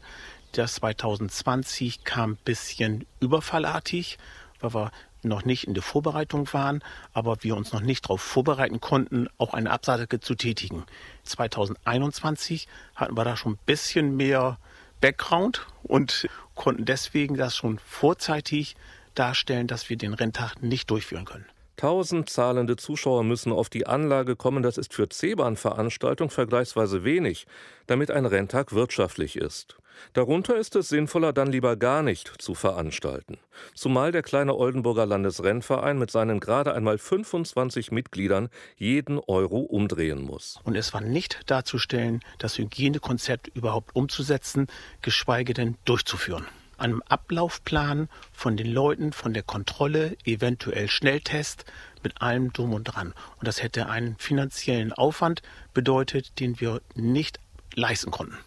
Das 0.52 0.76
2020 0.76 2.04
kam 2.04 2.32
ein 2.32 2.38
bisschen 2.44 3.06
überfallartig, 3.22 4.18
weil 4.60 4.74
wir 4.74 4.92
noch 5.24 5.46
nicht 5.46 5.68
in 5.68 5.74
der 5.74 5.84
Vorbereitung 5.84 6.52
waren, 6.52 6.84
aber 7.14 7.44
wir 7.44 7.56
uns 7.56 7.72
noch 7.72 7.80
nicht 7.80 8.04
darauf 8.06 8.22
vorbereiten 8.22 8.82
konnten, 8.82 9.30
auch 9.38 9.54
eine 9.54 9.72
Absage 9.72 10.20
zu 10.20 10.36
tätigen. 10.36 10.84
2021 11.24 12.68
hatten 12.96 13.16
wir 13.16 13.24
da 13.24 13.38
schon 13.38 13.54
ein 13.54 13.60
bisschen 13.66 14.18
mehr 14.18 14.58
Background 15.02 15.68
und 15.84 16.28
konnten 16.56 16.86
deswegen 16.86 17.36
das 17.36 17.56
schon 17.56 17.80
vorzeitig 17.80 18.76
darstellen, 19.16 19.68
dass 19.68 19.90
wir 19.90 19.98
den 19.98 20.14
Renntag 20.14 20.62
nicht 20.62 20.90
durchführen 20.90 21.26
können. 21.26 21.46
Tausend 21.82 22.30
zahlende 22.30 22.76
Zuschauer 22.76 23.24
müssen 23.24 23.52
auf 23.52 23.68
die 23.68 23.88
Anlage 23.88 24.36
kommen. 24.36 24.62
Das 24.62 24.78
ist 24.78 24.94
für 24.94 25.10
C-Bahn-Veranstaltungen 25.10 26.30
vergleichsweise 26.30 27.04
wenig, 27.04 27.48
damit 27.88 28.12
ein 28.12 28.28
Renntag 28.28 28.72
wirtschaftlich 28.72 29.36
ist. 29.36 29.78
Darunter 30.14 30.58
ist 30.58 30.76
es 30.76 30.90
sinnvoller, 30.90 31.34
dann 31.34 31.52
lieber 31.52 31.76
gar 31.78 32.04
nicht 32.04 32.40
zu 32.40 32.54
veranstalten. 32.54 33.40
Zumal 33.74 34.12
der 34.12 34.22
kleine 34.22 34.56
Oldenburger 34.56 35.08
Landesrennverein 35.08 35.98
mit 35.98 36.12
seinen 36.12 36.40
gerade 36.40 36.76
einmal 36.76 37.00
25 37.00 37.92
Mitgliedern 37.92 38.50
jeden 38.78 39.18
Euro 39.18 39.62
umdrehen 39.62 40.22
muss. 40.22 40.60
Und 40.64 40.76
es 40.76 40.94
war 40.94 41.02
nicht 41.02 41.50
darzustellen, 41.50 42.20
das 42.38 42.60
Hygienekonzept 42.60 43.48
überhaupt 43.56 43.96
umzusetzen, 43.96 44.68
geschweige 45.02 45.56
denn 45.56 45.78
durchzuführen 45.86 46.46
einem 46.82 47.02
Ablaufplan 47.08 48.10
von 48.34 48.58
den 48.58 48.72
Leuten, 48.72 49.14
von 49.14 49.34
der 49.34 49.44
Kontrolle, 49.44 50.18
eventuell 50.26 50.90
Schnelltest, 50.90 51.66
mit 52.04 52.22
allem 52.22 52.52
drum 52.52 52.74
und 52.74 52.84
dran. 52.84 53.14
Und 53.38 53.48
das 53.48 53.62
hätte 53.62 53.88
einen 53.88 54.16
finanziellen 54.18 54.92
Aufwand 54.92 55.42
bedeutet, 55.74 56.40
den 56.40 56.60
wir 56.60 56.82
nicht 56.96 57.40
leisten 57.76 58.12
konnten. 58.12 58.38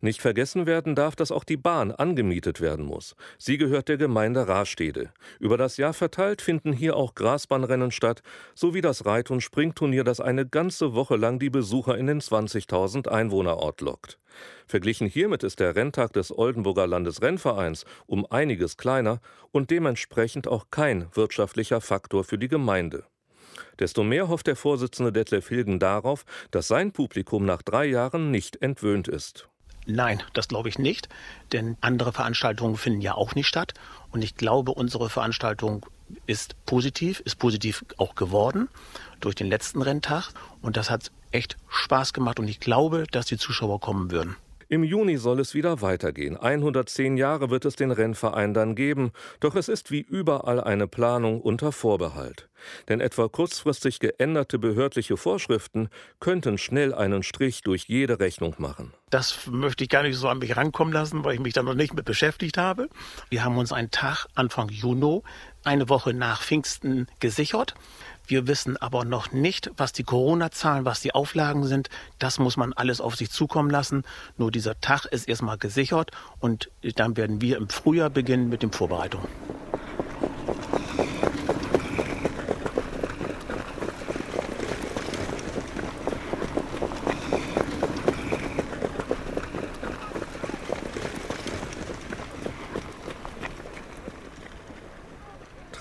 Nicht 0.00 0.20
vergessen 0.20 0.66
werden 0.66 0.94
darf, 0.94 1.16
dass 1.16 1.32
auch 1.32 1.44
die 1.44 1.56
Bahn 1.56 1.92
angemietet 1.92 2.60
werden 2.60 2.84
muss. 2.84 3.16
Sie 3.38 3.58
gehört 3.58 3.88
der 3.88 3.96
Gemeinde 3.96 4.48
Rastede. 4.48 5.12
Über 5.38 5.56
das 5.56 5.76
Jahr 5.76 5.92
verteilt 5.92 6.42
finden 6.42 6.72
hier 6.72 6.96
auch 6.96 7.14
Grasbahnrennen 7.14 7.90
statt, 7.90 8.22
sowie 8.54 8.80
das 8.80 9.06
Reit- 9.06 9.30
und 9.30 9.40
Springturnier, 9.40 10.04
das 10.04 10.20
eine 10.20 10.46
ganze 10.46 10.94
Woche 10.94 11.16
lang 11.16 11.38
die 11.38 11.50
Besucher 11.50 11.96
in 11.98 12.06
den 12.06 12.20
20.000 12.20 13.08
Einwohnerort 13.08 13.80
lockt. 13.80 14.18
Verglichen 14.66 15.06
hiermit 15.06 15.42
ist 15.42 15.60
der 15.60 15.76
Renntag 15.76 16.12
des 16.12 16.36
Oldenburger 16.36 16.86
Landesrennvereins 16.86 17.84
um 18.06 18.24
einiges 18.26 18.76
kleiner 18.76 19.20
und 19.50 19.70
dementsprechend 19.70 20.48
auch 20.48 20.66
kein 20.70 21.06
wirtschaftlicher 21.14 21.80
Faktor 21.80 22.24
für 22.24 22.38
die 22.38 22.48
Gemeinde. 22.48 23.04
Desto 23.78 24.02
mehr 24.02 24.28
hofft 24.28 24.46
der 24.46 24.56
Vorsitzende 24.56 25.12
Detlef 25.12 25.48
Hilgen 25.48 25.78
darauf, 25.78 26.24
dass 26.50 26.68
sein 26.68 26.92
Publikum 26.92 27.44
nach 27.44 27.62
drei 27.62 27.86
Jahren 27.86 28.30
nicht 28.30 28.62
entwöhnt 28.62 29.08
ist. 29.08 29.48
Nein, 29.86 30.22
das 30.32 30.48
glaube 30.48 30.68
ich 30.68 30.78
nicht, 30.78 31.08
denn 31.52 31.76
andere 31.80 32.12
Veranstaltungen 32.12 32.76
finden 32.76 33.00
ja 33.00 33.14
auch 33.14 33.34
nicht 33.34 33.48
statt. 33.48 33.74
Und 34.10 34.22
ich 34.22 34.36
glaube, 34.36 34.72
unsere 34.72 35.10
Veranstaltung 35.10 35.86
ist 36.26 36.54
positiv, 36.66 37.20
ist 37.20 37.36
positiv 37.38 37.84
auch 37.96 38.14
geworden 38.14 38.68
durch 39.20 39.34
den 39.34 39.48
letzten 39.48 39.82
Renntag. 39.82 40.30
Und 40.60 40.76
das 40.76 40.90
hat 40.90 41.10
echt 41.32 41.56
Spaß 41.68 42.12
gemacht 42.12 42.38
und 42.38 42.48
ich 42.48 42.60
glaube, 42.60 43.06
dass 43.10 43.26
die 43.26 43.38
Zuschauer 43.38 43.80
kommen 43.80 44.10
würden. 44.10 44.36
Im 44.72 44.84
Juni 44.84 45.18
soll 45.18 45.38
es 45.40 45.52
wieder 45.52 45.82
weitergehen. 45.82 46.38
110 46.38 47.18
Jahre 47.18 47.50
wird 47.50 47.66
es 47.66 47.76
den 47.76 47.90
Rennverein 47.90 48.54
dann 48.54 48.74
geben, 48.74 49.12
doch 49.38 49.54
es 49.54 49.68
ist 49.68 49.90
wie 49.90 50.00
überall 50.00 50.62
eine 50.62 50.88
Planung 50.88 51.42
unter 51.42 51.72
Vorbehalt. 51.72 52.48
Denn 52.88 53.02
etwa 53.02 53.28
kurzfristig 53.28 53.98
geänderte 53.98 54.58
behördliche 54.58 55.18
Vorschriften 55.18 55.90
könnten 56.20 56.56
schnell 56.56 56.94
einen 56.94 57.22
Strich 57.22 57.60
durch 57.60 57.84
jede 57.86 58.18
Rechnung 58.18 58.54
machen. 58.56 58.94
Das 59.10 59.46
möchte 59.46 59.84
ich 59.84 59.90
gar 59.90 60.04
nicht 60.04 60.16
so 60.16 60.28
an 60.28 60.38
mich 60.38 60.56
rankommen 60.56 60.94
lassen, 60.94 61.22
weil 61.22 61.34
ich 61.34 61.40
mich 61.40 61.52
da 61.52 61.62
noch 61.62 61.74
nicht 61.74 61.92
mit 61.92 62.06
beschäftigt 62.06 62.56
habe. 62.56 62.88
Wir 63.28 63.44
haben 63.44 63.58
uns 63.58 63.72
einen 63.72 63.90
Tag 63.90 64.26
Anfang 64.34 64.70
Juni, 64.70 65.20
eine 65.64 65.90
Woche 65.90 66.14
nach 66.14 66.40
Pfingsten 66.40 67.08
gesichert. 67.20 67.74
Wir 68.26 68.46
wissen 68.46 68.76
aber 68.76 69.04
noch 69.04 69.32
nicht, 69.32 69.70
was 69.76 69.92
die 69.92 70.04
Corona-Zahlen, 70.04 70.84
was 70.84 71.00
die 71.00 71.14
Auflagen 71.14 71.64
sind. 71.64 71.88
Das 72.18 72.38
muss 72.38 72.56
man 72.56 72.72
alles 72.72 73.00
auf 73.00 73.16
sich 73.16 73.30
zukommen 73.30 73.70
lassen. 73.70 74.04
Nur 74.36 74.50
dieser 74.50 74.80
Tag 74.80 75.06
ist 75.06 75.28
erstmal 75.28 75.58
gesichert 75.58 76.10
und 76.38 76.70
dann 76.96 77.16
werden 77.16 77.40
wir 77.40 77.56
im 77.56 77.68
Frühjahr 77.68 78.10
beginnen 78.10 78.48
mit 78.48 78.62
den 78.62 78.72
Vorbereitungen. 78.72 79.28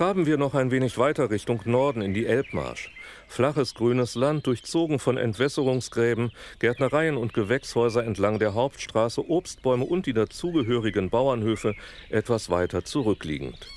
Traben 0.02 0.26
wir 0.26 0.40
noch 0.40 0.56
ein 0.56 0.72
wenig 0.72 0.98
weiter 0.98 1.30
Richtung 1.30 1.62
Norden 1.66 2.02
in 2.02 2.16
die 2.16 2.26
Elbmarsch. 2.26 2.90
Flaches 3.28 3.76
grünes 3.76 4.16
Land, 4.16 4.48
durchzogen 4.48 4.98
von 4.98 5.16
Entwässerungsgräben, 5.16 6.32
Gärtnereien 6.58 7.18
und 7.18 7.36
Gewächshäuser 7.36 8.04
entlang 8.04 8.40
der 8.40 8.56
Hauptstraße, 8.56 9.30
Obstbäume 9.30 9.86
und 9.86 10.08
die 10.08 10.14
dazugehörigen 10.14 11.12
Bauernhöfe 11.12 11.76
etwas 12.10 12.50
weiter 12.50 12.84
zurückliegend. 12.84 13.68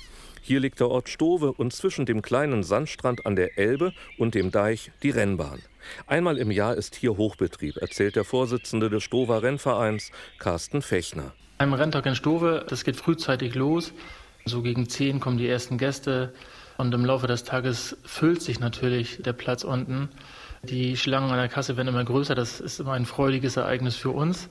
Hier 0.41 0.59
liegt 0.59 0.79
der 0.79 0.89
Ort 0.89 1.09
Stowe 1.09 1.53
und 1.53 1.73
zwischen 1.73 2.07
dem 2.07 2.23
kleinen 2.23 2.63
Sandstrand 2.63 3.27
an 3.27 3.35
der 3.35 3.59
Elbe 3.59 3.93
und 4.17 4.33
dem 4.33 4.49
Deich 4.49 4.91
die 5.03 5.11
Rennbahn. 5.11 5.61
Einmal 6.07 6.39
im 6.39 6.49
Jahr 6.49 6.73
ist 6.73 6.95
hier 6.95 7.17
Hochbetrieb, 7.17 7.77
erzählt 7.77 8.15
der 8.15 8.23
Vorsitzende 8.23 8.89
des 8.89 9.03
Stover 9.03 9.43
Rennvereins, 9.43 10.11
Carsten 10.39 10.81
Fechner. 10.81 11.33
Ein 11.59 11.71
Renntag 11.71 12.07
in 12.07 12.15
Stowe, 12.15 12.65
das 12.67 12.83
geht 12.83 12.95
frühzeitig 12.95 13.53
los. 13.53 13.93
So 14.47 14.61
gegen 14.61 14.87
zehn 14.87 15.19
kommen 15.19 15.39
die 15.39 15.49
ersten 15.49 15.79
Gäste 15.79 16.31
und 16.77 16.93
im 16.93 17.03
Laufe 17.03 17.25
des 17.25 17.45
Tages 17.45 17.97
füllt 18.05 18.43
sich 18.43 18.59
natürlich 18.59 19.23
der 19.23 19.33
Platz 19.33 19.63
unten. 19.63 20.09
Die 20.61 20.97
Schlangen 20.97 21.31
an 21.31 21.37
der 21.37 21.47
Kasse 21.47 21.77
werden 21.77 21.87
immer 21.87 22.03
größer. 22.03 22.35
Das 22.35 22.59
ist 22.59 22.79
immer 22.79 22.93
ein 22.93 23.07
freudiges 23.07 23.57
Ereignis 23.57 23.95
für 23.95 24.11
uns. 24.11 24.47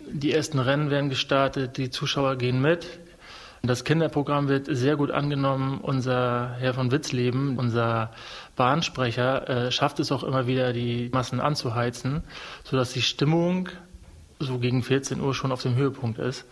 Die 0.00 0.32
ersten 0.32 0.58
Rennen 0.58 0.90
werden 0.90 1.08
gestartet, 1.08 1.76
die 1.76 1.88
Zuschauer 1.88 2.34
gehen 2.34 2.60
mit. 2.60 2.88
Das 3.62 3.84
Kinderprogramm 3.84 4.48
wird 4.48 4.66
sehr 4.68 4.96
gut 4.96 5.12
angenommen. 5.12 5.78
Unser 5.82 6.56
Herr 6.58 6.74
von 6.74 6.90
Witzleben, 6.90 7.58
unser 7.58 8.10
Bahnsprecher, 8.56 9.48
äh, 9.48 9.70
schafft 9.70 10.00
es 10.00 10.10
auch 10.10 10.24
immer 10.24 10.48
wieder, 10.48 10.72
die 10.72 11.10
Massen 11.12 11.38
anzuheizen, 11.38 12.24
sodass 12.64 12.92
die 12.92 13.02
Stimmung 13.02 13.68
so 14.40 14.58
gegen 14.58 14.82
14 14.82 15.20
Uhr 15.20 15.32
schon 15.32 15.52
auf 15.52 15.62
dem 15.62 15.76
Höhepunkt 15.76 16.18
ist. 16.18 16.44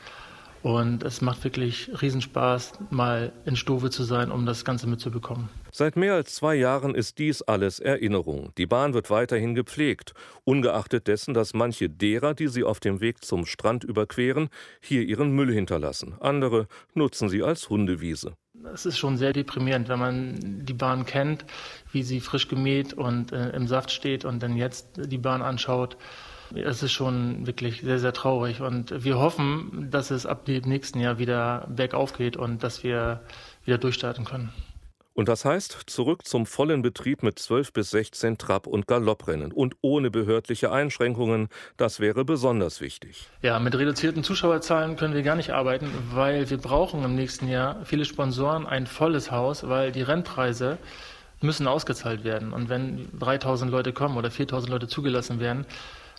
Und 0.67 1.05
es 1.05 1.21
macht 1.21 1.45
wirklich 1.45 1.89
Riesenspaß, 2.03 2.73
mal 2.91 3.33
in 3.45 3.55
Stove 3.55 3.89
zu 3.89 4.03
sein, 4.03 4.33
um 4.33 4.47
das 4.47 4.65
Ganze 4.65 4.89
mitzubekommen. 4.89 5.49
Seit 5.71 5.95
mehr 5.95 6.15
als 6.15 6.35
zwei 6.35 6.57
Jahren 6.57 6.97
ist 6.97 7.21
dies 7.21 7.41
alles 7.41 7.79
Erinnerung. 7.79 8.51
Die 8.59 8.67
Bahn 8.67 8.93
wird 8.93 9.09
weiterhin 9.09 9.55
gepflegt, 9.55 10.13
ungeachtet 10.43 11.07
dessen, 11.07 11.35
dass 11.35 11.55
manche 11.55 11.89
derer, 11.89 12.35
die 12.35 12.49
sie 12.49 12.65
auf 12.65 12.81
dem 12.81 13.01
Weg 13.01 13.25
zum 13.25 13.47
Strand 13.47 13.85
überqueren, 13.85 14.49
hier 14.81 15.03
ihren 15.03 15.31
Müll 15.31 15.55
hinterlassen. 15.55 16.17
Andere 16.19 16.67
nutzen 16.95 17.29
sie 17.29 17.45
als 17.45 17.71
Hundewiese. 17.71 18.33
Es 18.75 18.87
ist 18.87 18.99
schon 18.99 19.19
sehr 19.19 19.33
deprimierend, 19.33 19.89
wenn 19.89 20.01
man 20.01 20.65
die 20.67 20.75
Bahn 20.75 21.07
kennt, 21.07 21.45
wie 21.93 22.03
sie 22.03 22.19
frisch 22.19 22.49
gemäht 22.49 22.93
und 22.93 23.31
äh, 23.31 23.51
im 23.51 23.69
Saft 23.69 23.93
steht 23.93 24.25
und 24.25 24.43
dann 24.43 24.57
jetzt 24.57 24.89
die 24.97 25.19
Bahn 25.19 25.43
anschaut. 25.43 25.97
Es 26.55 26.83
ist 26.83 26.93
schon 26.93 27.47
wirklich 27.47 27.81
sehr, 27.81 27.99
sehr 27.99 28.13
traurig 28.13 28.61
und 28.61 29.05
wir 29.05 29.19
hoffen, 29.19 29.89
dass 29.91 30.11
es 30.11 30.27
ab 30.27 30.45
dem 30.45 30.63
nächsten 30.63 31.01
Jahr 31.01 31.19
wieder 31.19 31.67
bergauf 31.69 32.13
geht 32.13 32.37
und 32.37 32.63
dass 32.63 32.85
wir 32.85 33.23
wieder 33.65 33.79
durchstarten 33.79 34.25
können. 34.25 34.53
Und 35.17 35.31
das 35.31 35.47
heißt, 35.47 35.85
zurück 35.87 36.27
zum 36.27 36.45
vollen 36.45 36.83
Betrieb 36.83 37.23
mit 37.23 37.39
12 37.39 37.73
bis 37.73 37.91
16 37.91 38.37
Trab- 38.37 38.67
und 38.67 38.87
Galopprennen 38.87 39.51
und 39.51 39.75
ohne 39.81 40.11
behördliche 40.11 40.71
Einschränkungen, 40.71 41.49
das 41.79 42.01
wäre 42.01 42.27
besonders 42.27 42.83
wichtig. 42.83 43.27
Ja, 43.41 43.59
mit 43.59 43.75
reduzierten 43.75 44.23
Zuschauerzahlen 44.23 44.97
können 44.97 45.15
wir 45.15 45.23
gar 45.23 45.37
nicht 45.37 45.55
arbeiten, 45.55 45.91
weil 46.13 46.51
wir 46.51 46.59
brauchen 46.59 47.03
im 47.03 47.15
nächsten 47.15 47.49
Jahr 47.49 47.81
viele 47.87 48.05
Sponsoren, 48.05 48.67
ein 48.67 48.87
volles 48.87 49.31
Haus, 49.31 49.67
weil 49.67 49.91
die 49.91 50.03
Rennpreise 50.03 50.77
müssen 51.41 51.67
ausgezahlt 51.67 52.23
werden. 52.23 52.53
Und 52.53 52.69
wenn 52.69 53.09
3000 53.19 53.71
Leute 53.71 53.95
kommen 53.95 54.19
oder 54.19 54.31
4000 54.31 54.71
Leute 54.71 54.87
zugelassen 54.87 55.41
werden, 55.41 55.65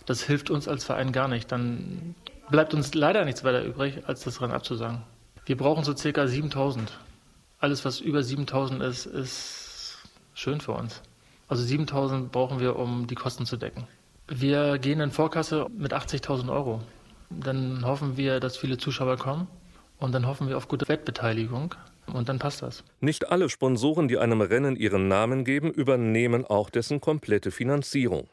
das 0.08 0.22
hilft 0.22 0.48
uns 0.48 0.68
als 0.68 0.84
Verein 0.84 1.12
gar 1.12 1.28
nicht. 1.28 1.52
Dann 1.52 2.14
bleibt 2.50 2.72
uns 2.72 2.94
leider 2.94 3.26
nichts 3.26 3.44
weiter 3.44 3.62
übrig, 3.62 4.04
als 4.06 4.24
das 4.24 4.40
Rennen 4.40 4.54
abzusagen. 4.54 5.02
Wir 5.44 5.56
brauchen 5.56 5.84
so 5.84 5.94
circa 5.94 6.26
7000. 6.26 6.98
Alles, 7.60 7.84
was 7.84 8.00
über 8.00 8.22
7000 8.22 8.82
ist, 8.82 9.04
ist 9.04 9.98
schön 10.32 10.62
für 10.62 10.72
uns. 10.72 11.02
Also 11.46 11.62
7000 11.62 12.32
brauchen 12.32 12.58
wir, 12.58 12.76
um 12.76 13.06
die 13.06 13.16
Kosten 13.16 13.44
zu 13.44 13.58
decken. 13.58 13.86
Wir 14.28 14.78
gehen 14.78 15.00
in 15.00 15.10
Vorkasse 15.10 15.66
mit 15.76 15.92
80.000 15.92 16.50
Euro. 16.50 16.80
Dann 17.28 17.84
hoffen 17.84 18.16
wir, 18.16 18.40
dass 18.40 18.56
viele 18.56 18.78
Zuschauer 18.78 19.18
kommen 19.18 19.46
und 19.98 20.12
dann 20.12 20.26
hoffen 20.26 20.48
wir 20.48 20.56
auf 20.56 20.68
gute 20.68 20.88
Wettbeteiligung. 20.88 21.74
Und 22.12 22.28
dann 22.28 22.38
passt 22.38 22.62
das. 22.62 22.84
Nicht 23.00 23.30
alle 23.30 23.48
Sponsoren, 23.48 24.08
die 24.08 24.18
einem 24.18 24.40
Rennen 24.40 24.76
ihren 24.76 25.08
Namen 25.08 25.44
geben, 25.44 25.70
übernehmen 25.70 26.44
auch 26.44 26.70
dessen 26.70 27.00
komplette 27.00 27.50
Finanzierung. 27.50 28.28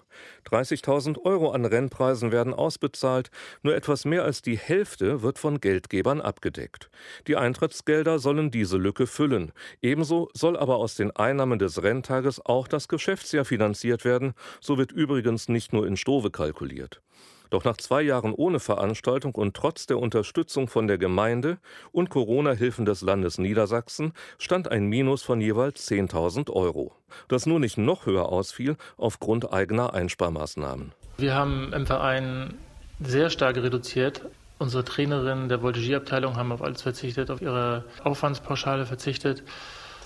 30.000 0.49 1.23
Euro 1.25 1.51
an 1.51 1.65
Rennpreisen 1.65 2.31
werden 2.31 2.53
ausbezahlt, 2.53 3.31
nur 3.63 3.75
etwas 3.75 4.05
mehr 4.05 4.23
als 4.23 4.41
die 4.41 4.57
Hälfte 4.57 5.21
wird 5.21 5.39
von 5.39 5.59
Geldgebern 5.59 6.21
abgedeckt. 6.21 6.89
Die 7.27 7.35
Eintrittsgelder 7.35 8.19
sollen 8.19 8.51
diese 8.51 8.77
Lücke 8.77 9.07
füllen. 9.07 9.51
Ebenso 9.81 10.29
soll 10.33 10.57
aber 10.57 10.77
aus 10.77 10.95
den 10.95 11.11
Einnahmen 11.11 11.59
des 11.59 11.83
Renntages 11.83 12.43
auch 12.45 12.67
das 12.67 12.87
Geschäftsjahr 12.87 13.45
finanziert 13.45 14.05
werden. 14.05 14.33
So 14.61 14.77
wird 14.77 14.91
übrigens 14.91 15.49
nicht 15.49 15.73
nur 15.73 15.85
in 15.85 15.97
Stove 15.97 16.31
kalkuliert. 16.31 17.01
Doch 17.49 17.63
nach 17.63 17.77
zwei 17.77 18.01
Jahren 18.01 18.33
ohne 18.33 18.59
Veranstaltung 18.59 19.35
und 19.35 19.55
trotz 19.55 19.85
der 19.85 19.99
Unterstützung 19.99 20.67
von 20.67 20.87
der 20.87 20.97
Gemeinde 20.97 21.57
und 21.91 22.09
Corona-Hilfen 22.09 22.85
des 22.85 23.01
Landes 23.01 23.37
Niedersachsen 23.37 24.13
stand 24.37 24.71
ein 24.71 24.85
Minus 24.85 25.23
von 25.23 25.41
jeweils 25.41 25.89
10.000 25.89 26.51
Euro, 26.51 26.93
das 27.27 27.45
nur 27.45 27.59
nicht 27.59 27.77
noch 27.77 28.05
höher 28.05 28.29
ausfiel 28.29 28.77
aufgrund 28.97 29.51
eigener 29.53 29.93
Einsparmaßnahmen. 29.93 30.91
Wir 31.17 31.33
haben 31.33 31.71
im 31.73 31.85
Verein 31.85 32.55
sehr 32.99 33.29
stark 33.29 33.57
reduziert. 33.57 34.21
Unsere 34.57 34.85
Trainerin 34.85 35.49
der 35.49 35.61
Voltigierabteilung 35.61 36.37
haben 36.37 36.51
auf 36.51 36.61
alles 36.61 36.81
verzichtet, 36.81 37.29
auf 37.29 37.41
ihre 37.41 37.83
Aufwandspauschale 38.03 38.85
verzichtet. 38.85 39.43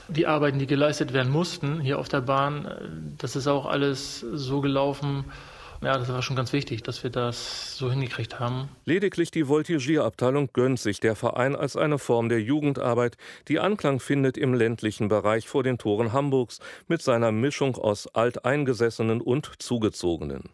Die 0.08 0.26
Arbeiten, 0.26 0.58
die 0.58 0.66
geleistet 0.66 1.14
werden 1.14 1.32
mussten 1.32 1.80
hier 1.80 2.00
auf 2.00 2.10
der 2.10 2.22
Bahn, 2.22 3.16
das 3.20 3.36
ist 3.36 3.48
auch 3.48 3.68
alles 3.68 4.22
so 4.22 4.60
gelaufen, 4.60 5.26
ja, 5.82 5.98
das 5.98 6.10
war 6.10 6.22
schon 6.22 6.36
ganz 6.36 6.54
wichtig, 6.54 6.84
dass 6.84 7.04
wir 7.04 7.10
das 7.10 7.78
so 7.78 7.90
hingekriegt 7.90 8.40
haben. 8.40 8.70
Lediglich 8.86 9.32
die 9.32 9.48
Voltigierabteilung 9.48 10.50
gönnt 10.54 10.80
sich 10.80 11.00
der 11.00 11.16
Verein 11.16 11.56
als 11.56 11.76
eine 11.76 12.00
Form 12.00 12.30
der 12.30 12.42
Jugendarbeit, 12.42 13.18
die 13.48 13.60
Anklang 13.60 14.00
findet 14.00 14.38
im 14.38 14.54
ländlichen 14.54 15.08
Bereich 15.08 15.48
vor 15.48 15.64
den 15.64 15.78
Toren 15.78 16.14
Hamburgs 16.14 16.60
mit 16.88 17.02
seiner 17.02 17.32
Mischung 17.32 17.76
aus 17.76 18.08
Alteingesessenen 18.08 19.22
und 19.22 19.52
Zugezogenen. 19.60 20.50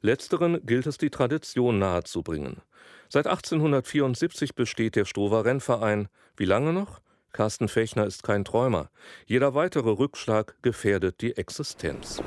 Letzteren 0.00 0.64
gilt 0.66 0.86
es 0.86 0.98
die 0.98 1.10
Tradition 1.10 1.78
nahezubringen. 1.78 2.62
Seit 3.08 3.26
1874 3.26 4.54
besteht 4.54 4.96
der 4.96 5.04
Stover 5.04 5.44
Rennverein. 5.44 6.08
Wie 6.36 6.44
lange 6.44 6.72
noch? 6.72 7.00
Carsten 7.32 7.68
Fechner 7.68 8.06
ist 8.06 8.22
kein 8.22 8.44
Träumer. 8.44 8.90
Jeder 9.26 9.54
weitere 9.54 9.90
Rückschlag 9.90 10.56
gefährdet 10.62 11.20
die 11.20 11.36
Existenz. 11.36 12.22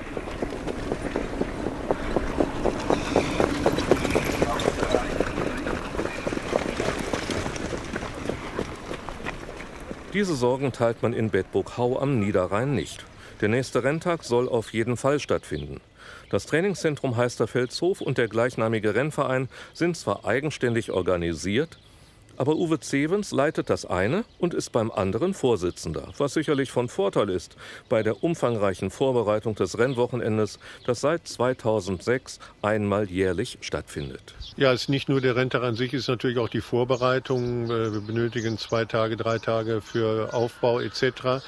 Diese 10.15 10.33
Sorgen 10.33 10.71
teilt 10.71 11.03
man 11.03 11.11
in 11.11 11.29
Bedburg-Hau 11.29 11.99
am 11.99 12.19
Niederrhein 12.21 12.73
nicht. 12.73 13.03
Der 13.41 13.49
nächste 13.49 13.83
Renntag 13.83 14.23
soll 14.23 14.47
auf 14.47 14.71
jeden 14.71 14.95
Fall 14.95 15.19
stattfinden. 15.19 15.81
Das 16.29 16.45
Trainingszentrum 16.45 17.17
Heisterfelshof 17.17 17.99
und 17.99 18.17
der 18.17 18.29
gleichnamige 18.29 18.95
Rennverein 18.95 19.49
sind 19.73 19.97
zwar 19.97 20.23
eigenständig 20.23 20.89
organisiert, 20.93 21.79
Aber 22.37 22.55
Uwe 22.55 22.79
Zevens 22.79 23.31
leitet 23.31 23.69
das 23.69 23.85
eine 23.85 24.25
und 24.39 24.53
ist 24.53 24.71
beim 24.71 24.91
anderen 24.91 25.33
Vorsitzender, 25.33 26.09
was 26.17 26.33
sicherlich 26.33 26.71
von 26.71 26.89
Vorteil 26.89 27.29
ist 27.29 27.55
bei 27.89 28.03
der 28.03 28.23
umfangreichen 28.23 28.89
Vorbereitung 28.91 29.55
des 29.55 29.77
Rennwochenendes, 29.77 30.59
das 30.85 31.01
seit 31.01 31.27
2006 31.27 32.39
einmal 32.61 33.09
jährlich 33.09 33.57
stattfindet. 33.61 34.35
Ja, 34.57 34.73
es 34.73 34.83
ist 34.83 34.89
nicht 34.89 35.09
nur 35.09 35.21
der 35.21 35.35
Renntag 35.35 35.63
an 35.63 35.75
sich, 35.75 35.93
es 35.93 36.01
ist 36.01 36.07
natürlich 36.09 36.37
auch 36.37 36.49
die 36.49 36.61
Vorbereitung. 36.61 37.65
Äh, 37.65 37.93
wir 37.93 38.01
benötigen 38.01 38.57
zwei 38.57 38.85
Tage, 38.85 39.17
drei 39.17 39.39
Tage 39.39 39.81
für 39.81 40.33
Aufbau 40.33 40.79
etc. 40.79 41.41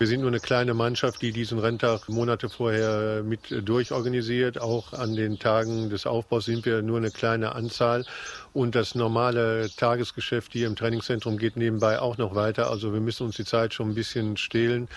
Wir 0.00 0.06
sind 0.06 0.20
nur 0.20 0.30
eine 0.30 0.40
kleine 0.40 0.72
Mannschaft, 0.72 1.20
die 1.20 1.30
diesen 1.30 1.58
Renntag 1.58 2.08
Monate 2.08 2.48
vorher 2.48 3.22
mit 3.22 3.40
durchorganisiert. 3.68 4.58
Auch 4.58 4.94
an 4.94 5.14
den 5.14 5.38
Tagen 5.38 5.90
des 5.90 6.06
Aufbaus 6.06 6.46
sind 6.46 6.64
wir 6.64 6.80
nur 6.80 6.96
eine 6.96 7.10
kleine 7.10 7.54
Anzahl. 7.54 8.06
Und 8.52 8.74
das 8.74 8.94
normale 8.94 9.70
Tagesgeschäft 9.76 10.52
hier 10.52 10.66
im 10.66 10.74
Trainingszentrum 10.74 11.38
geht 11.38 11.56
nebenbei 11.56 12.00
auch 12.00 12.18
noch 12.18 12.34
weiter. 12.34 12.70
Also 12.70 12.92
wir 12.92 13.00
müssen 13.00 13.26
uns 13.26 13.36
die 13.36 13.44
Zeit 13.44 13.74
schon 13.74 13.90
ein 13.90 13.94
bisschen 13.94 14.36
stehlen. 14.36 14.88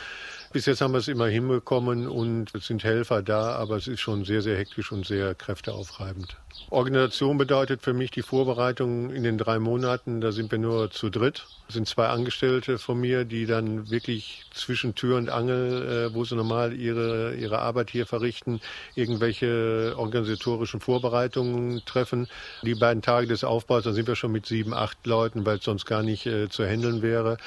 Bis 0.54 0.68
jetzt 0.68 0.82
haben 0.82 0.94
wir 0.94 1.00
es 1.00 1.08
immer 1.08 1.28
hinbekommen 1.28 2.08
und 2.08 2.54
es 2.54 2.68
sind 2.68 2.84
Helfer 2.84 3.24
da, 3.24 3.56
aber 3.56 3.76
es 3.76 3.88
ist 3.88 4.02
schon 4.02 4.24
sehr, 4.24 4.44
sehr 4.44 4.58
hektisch 4.58 4.92
und 4.92 5.06
sehr 5.06 5.34
kräfteaufreibend. 5.34 6.38
Organisation 6.70 7.38
bedeutet 7.38 7.82
für 7.82 7.94
mich 7.94 8.12
die 8.12 8.22
Vorbereitung 8.22 9.12
in 9.12 9.24
den 9.24 9.38
drei 9.38 9.60
Monaten. 9.60 10.22
Da 10.22 10.32
sind 10.32 10.52
wir 10.52 10.60
nur 10.60 10.92
zu 10.92 11.10
dritt. 11.10 11.46
Es 11.68 11.74
sind 11.74 11.88
zwei 11.88 12.08
Angestellte 12.08 12.78
von 12.78 13.00
mir, 13.00 13.26
die 13.26 13.46
dann 13.46 13.90
wirklich 13.90 14.46
zwischen 14.54 14.94
Tür 14.94 15.18
und 15.18 15.30
Angel, 15.30 16.12
äh, 16.12 16.14
wo 16.14 16.24
sie 16.24 16.36
normal 16.36 16.74
ihre, 16.74 17.34
ihre 17.36 17.60
Arbeit 17.60 17.90
hier 17.90 18.06
verrichten, 18.06 18.62
irgendwelche 18.96 19.96
organisatorischen 19.98 20.80
Vorbereitungen 20.80 21.84
treffen. 21.86 22.28
Die 22.62 22.76
beiden 22.76 23.02
Tage 23.02 23.28
des 23.28 23.43
Aufbaus, 23.44 23.84
dann 23.84 23.94
sind 23.94 24.08
wir 24.08 24.16
schon 24.16 24.32
mit 24.32 24.46
sieben, 24.46 24.74
acht 24.74 25.06
Leuten, 25.06 25.46
weil 25.46 25.58
es 25.58 25.64
sonst 25.64 25.86
gar 25.86 26.04
nicht 26.04 26.26
äh, 26.26 26.50
zu 26.50 26.66
handeln 26.66 27.02
wäre. 27.02 27.38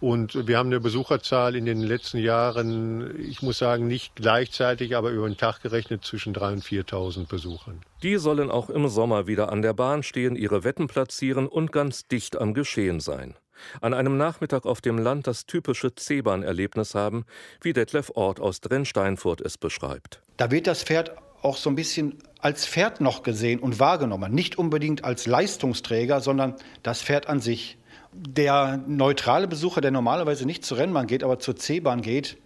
Und 0.00 0.46
wir 0.46 0.58
haben 0.58 0.68
eine 0.68 0.80
Besucherzahl 0.80 1.56
in 1.56 1.66
den 1.66 1.82
letzten 1.82 2.18
Jahren, 2.18 3.18
ich 3.20 3.42
muss 3.42 3.58
sagen, 3.58 3.86
nicht 3.86 4.14
gleichzeitig, 4.16 4.96
aber 4.96 5.10
über 5.10 5.28
den 5.28 5.36
Tag 5.36 5.62
gerechnet 5.62 6.04
zwischen 6.04 6.32
drei 6.32 6.52
und 6.52 6.62
4.000 6.62 7.26
Besuchern. 7.26 7.80
Die 8.02 8.16
sollen 8.16 8.50
auch 8.50 8.70
im 8.70 8.88
Sommer 8.88 9.26
wieder 9.26 9.50
an 9.50 9.62
der 9.62 9.72
Bahn 9.72 10.02
stehen, 10.02 10.36
ihre 10.36 10.64
Wetten 10.64 10.88
platzieren 10.88 11.46
und 11.46 11.72
ganz 11.72 12.06
dicht 12.06 12.36
am 12.36 12.54
Geschehen 12.54 13.00
sein. 13.00 13.34
An 13.80 13.94
einem 13.94 14.16
Nachmittag 14.16 14.66
auf 14.66 14.80
dem 14.80 14.98
Land 14.98 15.26
das 15.26 15.46
typische 15.46 15.94
C-Bahn-Erlebnis 15.94 16.94
haben, 16.94 17.24
wie 17.60 17.72
Detlef 17.72 18.10
Ort 18.14 18.40
aus 18.40 18.60
Drensteinfurt 18.60 19.40
es 19.40 19.58
beschreibt. 19.58 20.20
Da 20.36 20.50
wird 20.50 20.66
das 20.66 20.82
Pferd 20.82 21.12
auch 21.44 21.56
so 21.56 21.70
ein 21.70 21.76
bisschen 21.76 22.18
als 22.38 22.66
Pferd 22.66 23.00
noch 23.00 23.22
gesehen 23.22 23.60
und 23.60 23.78
wahrgenommen. 23.78 24.32
Nicht 24.32 24.58
unbedingt 24.58 25.04
als 25.04 25.26
Leistungsträger, 25.26 26.20
sondern 26.20 26.54
das 26.82 27.02
Pferd 27.02 27.28
an 27.28 27.40
sich. 27.40 27.76
Der 28.12 28.82
neutrale 28.86 29.48
Besucher, 29.48 29.80
der 29.80 29.90
normalerweise 29.90 30.46
nicht 30.46 30.64
zur 30.64 30.78
Rennbahn 30.78 31.06
geht, 31.06 31.24
aber 31.24 31.38
zur 31.38 31.56
C-Bahn 31.56 32.00
geht, 32.00 32.36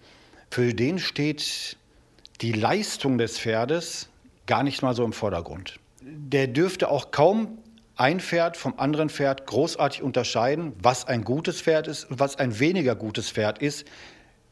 für 0.50 0.72
den 0.72 0.98
steht 0.98 1.76
die 2.40 2.52
Leistung 2.52 3.18
des 3.18 3.38
Pferdes 3.38 4.08
gar 4.46 4.62
nicht 4.62 4.82
mal 4.82 4.94
so 4.94 5.04
im 5.04 5.12
Vordergrund. 5.12 5.78
Der 6.00 6.46
dürfte 6.46 6.90
auch 6.90 7.10
kaum 7.10 7.58
ein 7.96 8.20
Pferd 8.20 8.56
vom 8.56 8.78
anderen 8.78 9.10
Pferd 9.10 9.46
großartig 9.46 10.02
unterscheiden, 10.02 10.72
was 10.80 11.06
ein 11.06 11.24
gutes 11.24 11.60
Pferd 11.60 11.88
ist 11.88 12.04
und 12.04 12.20
was 12.20 12.36
ein 12.36 12.58
weniger 12.60 12.94
gutes 12.94 13.30
Pferd 13.30 13.58
ist. 13.58 13.84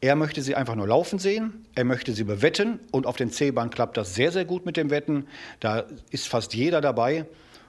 Er 0.00 0.14
möchte 0.14 0.42
sie 0.42 0.54
einfach 0.54 0.74
nur 0.74 0.86
laufen 0.86 1.18
sehen, 1.18 1.66
er 1.74 1.84
möchte 1.84 2.12
sie 2.12 2.24
bewetten 2.24 2.80
und 2.92 3.06
auf 3.06 3.16
den 3.16 3.30
C-Bahn 3.30 3.70
klappt 3.70 3.96
das 3.96 4.14
sehr, 4.14 4.30
sehr 4.30 4.44
gut 4.44 4.66
mit 4.66 4.76
dem 4.76 4.90
Wetten. 4.90 5.26
Da 5.58 5.84
ist 6.10 6.28
fast 6.28 6.52
jeder 6.54 6.82
dabei 6.82 7.24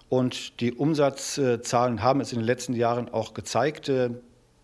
und 0.10 0.60
die 0.60 0.74
Umsatzzahlen 0.74 2.04
haben 2.04 2.20
es 2.20 2.34
in 2.34 2.40
den 2.40 2.46
letzten 2.46 2.74
Jahren 2.74 3.08
auch 3.08 3.34
gezeigt. 3.34 3.90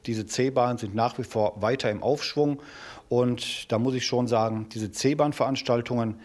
Diese 0.05 0.25
C-Bahnen 0.25 0.77
sind 0.77 0.93
nach 0.93 1.17
wie 1.17 1.23
vor 1.23 1.61
weiter 1.61 1.89
im 1.89 2.03
Aufschwung 2.03 2.61
und 3.07 3.71
da 3.71 3.79
muss 3.79 3.93
ich 3.93 4.05
schon 4.05 4.27
sagen, 4.27 4.67
diese 4.73 4.91
C-Bahn-Veranstaltungen 4.91 6.19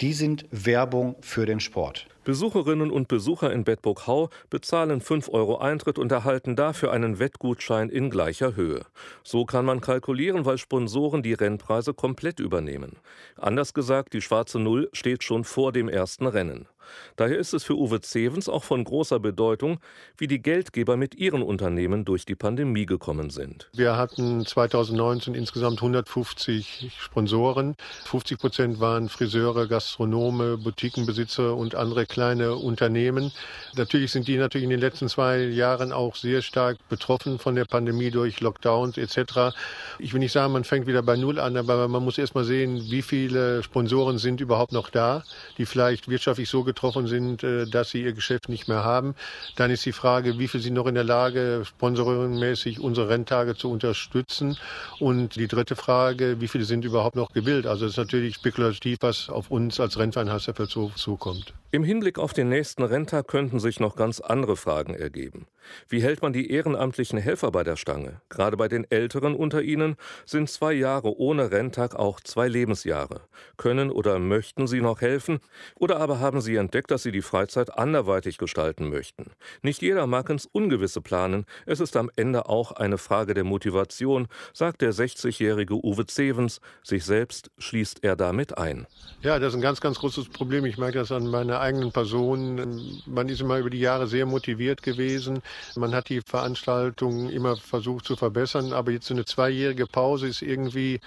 die 0.00 0.12
sind 0.12 0.46
Werbung 0.50 1.16
für 1.20 1.46
den 1.46 1.60
Sport. 1.60 2.06
Besucherinnen 2.24 2.90
und 2.90 3.06
Besucher 3.06 3.52
in 3.52 3.62
Bedburg-Hau 3.62 4.30
bezahlen 4.50 5.00
5 5.00 5.28
Euro 5.28 5.58
Eintritt 5.58 5.98
und 5.98 6.10
erhalten 6.10 6.56
dafür 6.56 6.90
einen 6.92 7.20
Wettgutschein 7.20 7.88
in 7.88 8.10
gleicher 8.10 8.56
Höhe. 8.56 8.84
So 9.22 9.44
kann 9.44 9.64
man 9.64 9.80
kalkulieren, 9.80 10.44
weil 10.44 10.58
Sponsoren 10.58 11.22
die 11.22 11.34
Rennpreise 11.34 11.94
komplett 11.94 12.40
übernehmen. 12.40 12.96
Anders 13.36 13.74
gesagt, 13.74 14.12
die 14.12 14.20
schwarze 14.20 14.58
Null 14.58 14.88
steht 14.92 15.22
schon 15.22 15.44
vor 15.44 15.72
dem 15.72 15.88
ersten 15.88 16.26
Rennen. 16.26 16.66
Daher 17.16 17.38
ist 17.38 17.54
es 17.54 17.64
für 17.64 17.76
Uwe 17.76 18.00
Zevens 18.00 18.48
auch 18.48 18.64
von 18.64 18.84
großer 18.84 19.20
Bedeutung, 19.20 19.78
wie 20.18 20.26
die 20.26 20.40
Geldgeber 20.40 20.96
mit 20.96 21.14
ihren 21.14 21.42
Unternehmen 21.42 22.04
durch 22.04 22.24
die 22.24 22.34
Pandemie 22.34 22.86
gekommen 22.86 23.30
sind. 23.30 23.68
Wir 23.74 23.96
hatten 23.96 24.44
2019 24.44 25.34
insgesamt 25.34 25.78
150 25.78 26.92
Sponsoren. 26.98 27.76
50 28.04 28.38
Prozent 28.38 28.80
waren 28.80 29.08
Friseure, 29.08 29.66
Gastronome, 29.66 30.58
Boutiquenbesitzer 30.58 31.56
und 31.56 31.74
andere 31.74 32.06
kleine 32.06 32.54
Unternehmen. 32.54 33.32
Natürlich 33.76 34.12
sind 34.12 34.28
die 34.28 34.36
natürlich 34.36 34.64
in 34.64 34.70
den 34.70 34.80
letzten 34.80 35.08
zwei 35.08 35.38
Jahren 35.38 35.92
auch 35.92 36.16
sehr 36.16 36.42
stark 36.42 36.78
betroffen 36.88 37.38
von 37.38 37.54
der 37.54 37.64
Pandemie 37.64 38.10
durch 38.10 38.40
Lockdowns 38.40 38.98
etc. 38.98 39.54
Ich 39.98 40.12
will 40.12 40.20
nicht 40.20 40.32
sagen, 40.32 40.52
man 40.52 40.64
fängt 40.64 40.86
wieder 40.86 41.02
bei 41.02 41.16
Null 41.16 41.38
an, 41.38 41.56
aber 41.56 41.88
man 41.88 42.04
muss 42.04 42.18
erst 42.18 42.34
mal 42.34 42.44
sehen, 42.44 42.90
wie 42.90 43.02
viele 43.02 43.62
Sponsoren 43.62 44.18
sind 44.18 44.40
überhaupt 44.40 44.72
noch 44.72 44.90
da, 44.90 45.24
die 45.58 45.66
vielleicht 45.66 46.08
wirtschaftlich 46.08 46.48
so 46.48 46.64
betroffen 46.76 47.06
sind, 47.06 47.42
äh, 47.42 47.66
dass 47.66 47.90
sie 47.90 48.02
ihr 48.02 48.12
Geschäft 48.12 48.48
nicht 48.48 48.68
mehr 48.68 48.84
haben. 48.84 49.14
Dann 49.56 49.70
ist 49.70 49.84
die 49.84 49.92
Frage, 49.92 50.38
wie 50.38 50.46
viel 50.46 50.60
sind 50.60 50.74
noch 50.74 50.86
in 50.86 50.94
der 50.94 51.04
Lage, 51.04 51.62
sponsoringmäßig 51.64 52.80
unsere 52.80 53.08
Renntage 53.08 53.56
zu 53.56 53.70
unterstützen. 53.70 54.58
Und 55.00 55.36
die 55.36 55.48
dritte 55.48 55.74
Frage, 55.74 56.40
wie 56.40 56.48
viele 56.48 56.64
sind 56.64 56.84
überhaupt 56.84 57.16
noch 57.16 57.32
gewillt? 57.32 57.66
Also 57.66 57.86
es 57.86 57.92
ist 57.92 57.96
natürlich 57.96 58.34
spekulativ, 58.36 58.98
was 59.00 59.30
auf 59.30 59.50
uns 59.50 59.80
als 59.80 59.98
Rennverein 59.98 60.30
Hasselfeld 60.30 60.70
so 60.70 60.90
zukommt. 60.90 61.54
Im 61.72 61.82
Hinblick 61.82 62.18
auf 62.18 62.32
den 62.32 62.48
nächsten 62.48 62.82
Renntag 62.84 63.26
könnten 63.26 63.58
sich 63.58 63.80
noch 63.80 63.96
ganz 63.96 64.20
andere 64.20 64.56
Fragen 64.56 64.94
ergeben. 64.94 65.46
Wie 65.88 66.02
hält 66.02 66.22
man 66.22 66.32
die 66.32 66.50
ehrenamtlichen 66.50 67.18
Helfer 67.18 67.50
bei 67.50 67.64
der 67.64 67.76
Stange? 67.76 68.20
Gerade 68.28 68.56
bei 68.56 68.68
den 68.68 68.90
Älteren 68.90 69.34
unter 69.34 69.62
ihnen 69.62 69.96
sind 70.24 70.48
zwei 70.48 70.72
Jahre 70.72 71.18
ohne 71.18 71.50
Renntag 71.50 71.96
auch 71.96 72.20
zwei 72.20 72.48
Lebensjahre. 72.48 73.22
Können 73.56 73.90
oder 73.90 74.18
möchten 74.18 74.66
sie 74.66 74.80
noch 74.80 75.00
helfen? 75.00 75.40
Oder 75.74 75.98
aber 75.98 76.20
haben 76.20 76.40
sie 76.40 76.58
entdeckt, 76.66 76.90
dass 76.90 77.04
sie 77.04 77.12
die 77.12 77.22
Freizeit 77.22 77.78
anderweitig 77.78 78.38
gestalten 78.38 78.88
möchten? 78.88 79.30
Nicht 79.62 79.82
jeder 79.82 80.06
mag 80.08 80.28
ins 80.30 80.46
Ungewisse 80.46 81.00
planen. 81.00 81.46
Es 81.64 81.78
ist 81.78 81.96
am 81.96 82.10
Ende 82.16 82.48
auch 82.48 82.72
eine 82.72 82.98
Frage 82.98 83.34
der 83.34 83.44
Motivation, 83.44 84.26
sagt 84.52 84.82
der 84.82 84.92
60-jährige 84.92 85.74
Uwe 85.74 86.06
Zevens. 86.06 86.60
Sich 86.82 87.04
selbst 87.04 87.52
schließt 87.58 88.02
er 88.02 88.16
damit 88.16 88.58
ein. 88.58 88.86
Ja, 89.22 89.38
das 89.38 89.50
ist 89.50 89.54
ein 89.54 89.62
ganz, 89.62 89.80
ganz 89.80 90.00
großes 90.00 90.28
Problem. 90.30 90.66
Ich 90.66 90.76
merke 90.76 90.98
das 90.98 91.12
an 91.12 91.28
meiner 91.28 91.60
eigenen 91.60 91.92
Person. 91.92 93.00
Man 93.06 93.28
ist 93.28 93.40
immer 93.40 93.58
über 93.58 93.70
die 93.70 93.80
Jahre 93.80 94.08
sehr 94.08 94.26
motiviert 94.26 94.82
gewesen. 94.82 95.42
Man 95.76 95.94
hat 95.94 96.08
die 96.08 96.20
Veranstaltung 96.20 97.30
immer 97.30 97.56
versucht 97.56 98.06
zu 98.06 98.16
verbessern, 98.16 98.72
aber 98.72 98.90
jetzt 98.90 99.06
so 99.06 99.14
eine 99.14 99.24
zweijährige 99.24 99.86
Pause 99.86 100.26
ist 100.26 100.42
irgendwie 100.42 101.00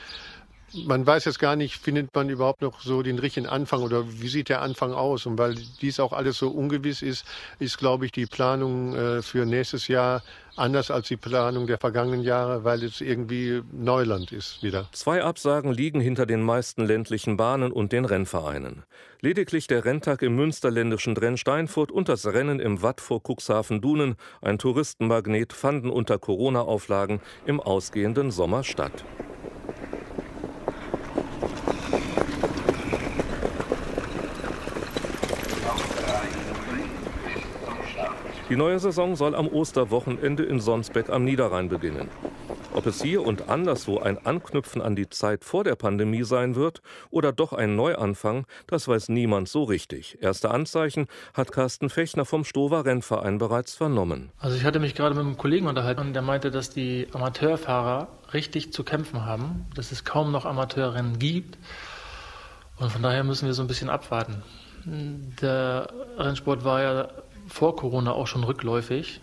man 0.86 1.06
weiß 1.06 1.26
jetzt 1.26 1.40
gar 1.40 1.56
nicht, 1.56 1.76
findet 1.76 2.14
man 2.14 2.30
überhaupt 2.30 2.62
noch 2.62 2.82
so 2.82 3.02
den 3.02 3.20
richtigen 3.20 3.48
Anfang 3.48 3.82
oder 3.82 4.06
wie 4.22 4.28
sieht 4.28 4.50
der 4.50 4.62
Anfang 4.62 4.94
aus? 4.94 5.26
Und 5.26 5.38
weil 5.38 5.56
dies 5.82 6.00
auch 6.00 6.14
alles 6.14 6.38
so 6.38 6.50
ungewiss 6.50 7.02
ist, 7.02 7.26
ist, 7.60 7.78
glaube 7.78 8.06
ich, 8.06 8.12
die 8.12 8.26
Planung 8.26 8.96
äh, 8.96 9.22
für 9.22 9.46
nächstes 9.46 9.88
Jahr 9.88 10.22
anders 10.56 10.92
als 10.92 11.08
die 11.08 11.18
Planung 11.18 11.68
der 11.68 11.78
vergangenen 11.78 12.22
Jahre, 12.22 12.64
weil 12.64 12.84
es 12.84 13.02
irgendwie 13.02 13.62
Neuland 13.72 14.32
ist 14.32 14.62
wieder. 14.62 14.88
Zwei 14.92 15.24
Absagen 15.24 15.72
liegen 15.72 16.02
hinter 16.02 16.26
den 16.26 16.42
meisten 16.44 16.86
ländlichen 16.86 17.38
Bahnen 17.38 17.72
und 17.72 17.92
den 17.92 18.06
Rennvereinen. 18.06 18.84
Lediglich 19.22 19.68
der 19.68 19.86
Renntag 19.86 20.22
im 20.22 20.36
münsterländischen 20.36 21.16
Drensteinfurt 21.16 21.92
und 21.92 22.10
das 22.10 22.26
Rennen 22.26 22.60
im 22.60 22.82
Watt 22.82 23.02
vor 23.02 23.22
Cuxhaven-Dunen, 23.24 24.16
ein 24.42 24.58
Touristenmagnet, 24.58 25.54
fanden 25.54 25.90
unter 25.90 26.20
Corona-Auflagen 26.20 27.22
im 27.46 27.60
ausgehenden 27.60 28.32
Sommer 28.32 28.64
statt. 28.64 29.04
Die 38.50 38.56
neue 38.56 38.80
Saison 38.80 39.16
soll 39.16 39.36
am 39.36 39.48
Osterwochenende 39.48 40.44
in 40.44 40.60
Sonsbeck 40.60 41.10
am 41.10 41.24
Niederrhein 41.24 41.70
beginnen. 41.70 42.10
Ob 42.74 42.88
es 42.88 43.00
hier 43.00 43.24
und 43.24 43.48
anderswo 43.48 44.00
ein 44.00 44.26
Anknüpfen 44.26 44.82
an 44.82 44.96
die 44.96 45.08
Zeit 45.08 45.44
vor 45.46 45.64
der 45.64 45.76
Pandemie 45.76 46.24
sein 46.24 46.56
wird 46.56 46.82
oder 47.12 47.32
doch 47.32 47.54
ein 47.54 47.76
Neuanfang, 47.76 48.48
das 48.66 48.88
weiß 48.88 49.10
niemand 49.10 49.50
so 49.50 49.66
richtig. 49.66 50.18
Erste 50.22 50.50
Anzeichen 50.50 51.06
hat 51.36 51.52
Carsten 51.52 51.92
Fechner 51.92 52.26
vom 52.26 52.44
Stover 52.44 52.86
Rennverein 52.86 53.38
bereits 53.38 53.76
vernommen. 53.76 54.32
Also 54.40 54.58
ich 54.58 54.64
hatte 54.64 54.80
mich 54.80 54.96
gerade 54.96 55.14
mit 55.14 55.26
einem 55.26 55.38
Kollegen 55.38 55.68
unterhalten 55.68 56.02
und 56.02 56.14
der 56.14 56.24
meinte, 56.24 56.50
dass 56.50 56.72
die 56.72 57.08
Amateurfahrer 57.14 58.08
richtig 58.34 58.74
zu 58.74 58.84
kämpfen 58.84 59.28
haben, 59.28 59.68
dass 59.76 59.92
es 59.92 60.06
kaum 60.06 60.32
noch 60.32 60.46
Amateurrennen 60.46 61.20
gibt. 61.20 61.60
Und 62.78 62.92
von 62.92 63.04
daher 63.04 63.24
müssen 63.24 63.46
wir 63.46 63.54
so 63.54 63.62
ein 63.62 63.68
bisschen 63.68 63.90
abwarten. 63.90 64.42
Der 64.86 65.90
Rennsport 66.18 66.64
war 66.64 66.82
ja 66.82 67.10
vor 67.50 67.76
Corona 67.76 68.14
auch 68.14 68.28
schon 68.28 68.44
rückläufig. 68.44 69.20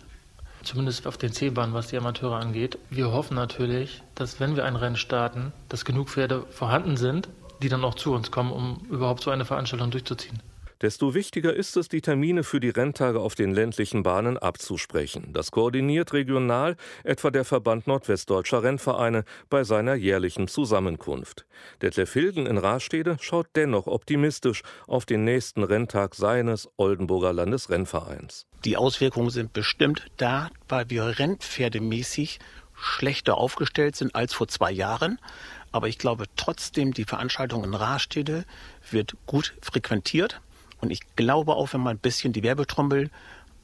zumindest 0.63 1.07
auf 1.07 1.17
den 1.17 1.31
C-Bahnen, 1.31 1.73
was 1.73 1.87
die 1.87 1.97
Amateure 1.97 2.35
angeht. 2.35 2.77
Wir 2.89 3.11
hoffen 3.11 3.35
natürlich, 3.35 4.01
dass 4.15 4.39
wenn 4.39 4.55
wir 4.55 4.65
ein 4.65 4.75
Rennen 4.75 4.97
starten, 4.97 5.53
dass 5.69 5.85
genug 5.85 6.09
Pferde 6.09 6.43
vorhanden 6.49 6.97
sind, 6.97 7.29
die 7.61 7.69
dann 7.69 7.85
auch 7.85 7.95
zu 7.95 8.13
uns 8.13 8.31
kommen, 8.31 8.51
um 8.51 8.81
überhaupt 8.89 9.23
so 9.23 9.31
eine 9.31 9.45
Veranstaltung 9.45 9.91
durchzuziehen. 9.91 10.39
Desto 10.81 11.13
wichtiger 11.13 11.53
ist 11.53 11.75
es, 11.75 11.89
die 11.89 12.01
Termine 12.01 12.43
für 12.43 12.59
die 12.59 12.69
Renntage 12.69 13.19
auf 13.19 13.33
den 13.33 13.51
ländlichen 13.53 14.03
Bahnen 14.03 14.37
abzusprechen. 14.37 15.33
Das 15.33 15.51
koordiniert 15.51 16.13
regional 16.13 16.75
etwa 17.03 17.31
der 17.31 17.45
Verband 17.45 17.87
Nordwestdeutscher 17.87 18.61
Rennvereine 18.61 19.23
bei 19.49 19.63
seiner 19.63 19.95
jährlichen 19.95 20.47
Zusammenkunft. 20.47 21.45
Detlef 21.81 22.13
Hilden 22.13 22.45
in 22.45 22.57
Rastede 22.57 23.17
schaut 23.19 23.47
dennoch 23.55 23.87
optimistisch 23.87 24.61
auf 24.85 25.05
den 25.05 25.23
nächsten 25.23 25.63
Renntag 25.63 26.13
seines 26.13 26.69
Oldenburger 26.77 27.33
Landesrennvereins. 27.33 28.45
Die 28.63 28.77
Auswirkungen 28.77 29.31
sind 29.31 29.53
bestimmt 29.53 30.05
da, 30.17 30.49
weil 30.67 30.89
wir 30.89 31.19
rennpferdemäßig 31.19 32.39
schlechter 32.75 33.37
aufgestellt 33.37 33.95
sind 33.95 34.13
als 34.13 34.33
vor 34.33 34.47
zwei 34.47 34.71
Jahren. 34.71 35.19
Aber 35.71 35.87
ich 35.87 35.97
glaube 35.97 36.25
trotzdem, 36.35 36.93
die 36.93 37.03
Veranstaltung 37.03 37.63
in 37.63 37.73
Rastede 37.73 38.45
wird 38.89 39.15
gut 39.25 39.55
frequentiert. 39.61 40.41
Und 40.79 40.91
ich 40.91 41.01
glaube 41.15 41.55
auch, 41.55 41.73
wenn 41.73 41.81
man 41.81 41.95
ein 41.95 41.99
bisschen 41.99 42.33
die 42.33 42.43
Werbetrommel 42.43 43.09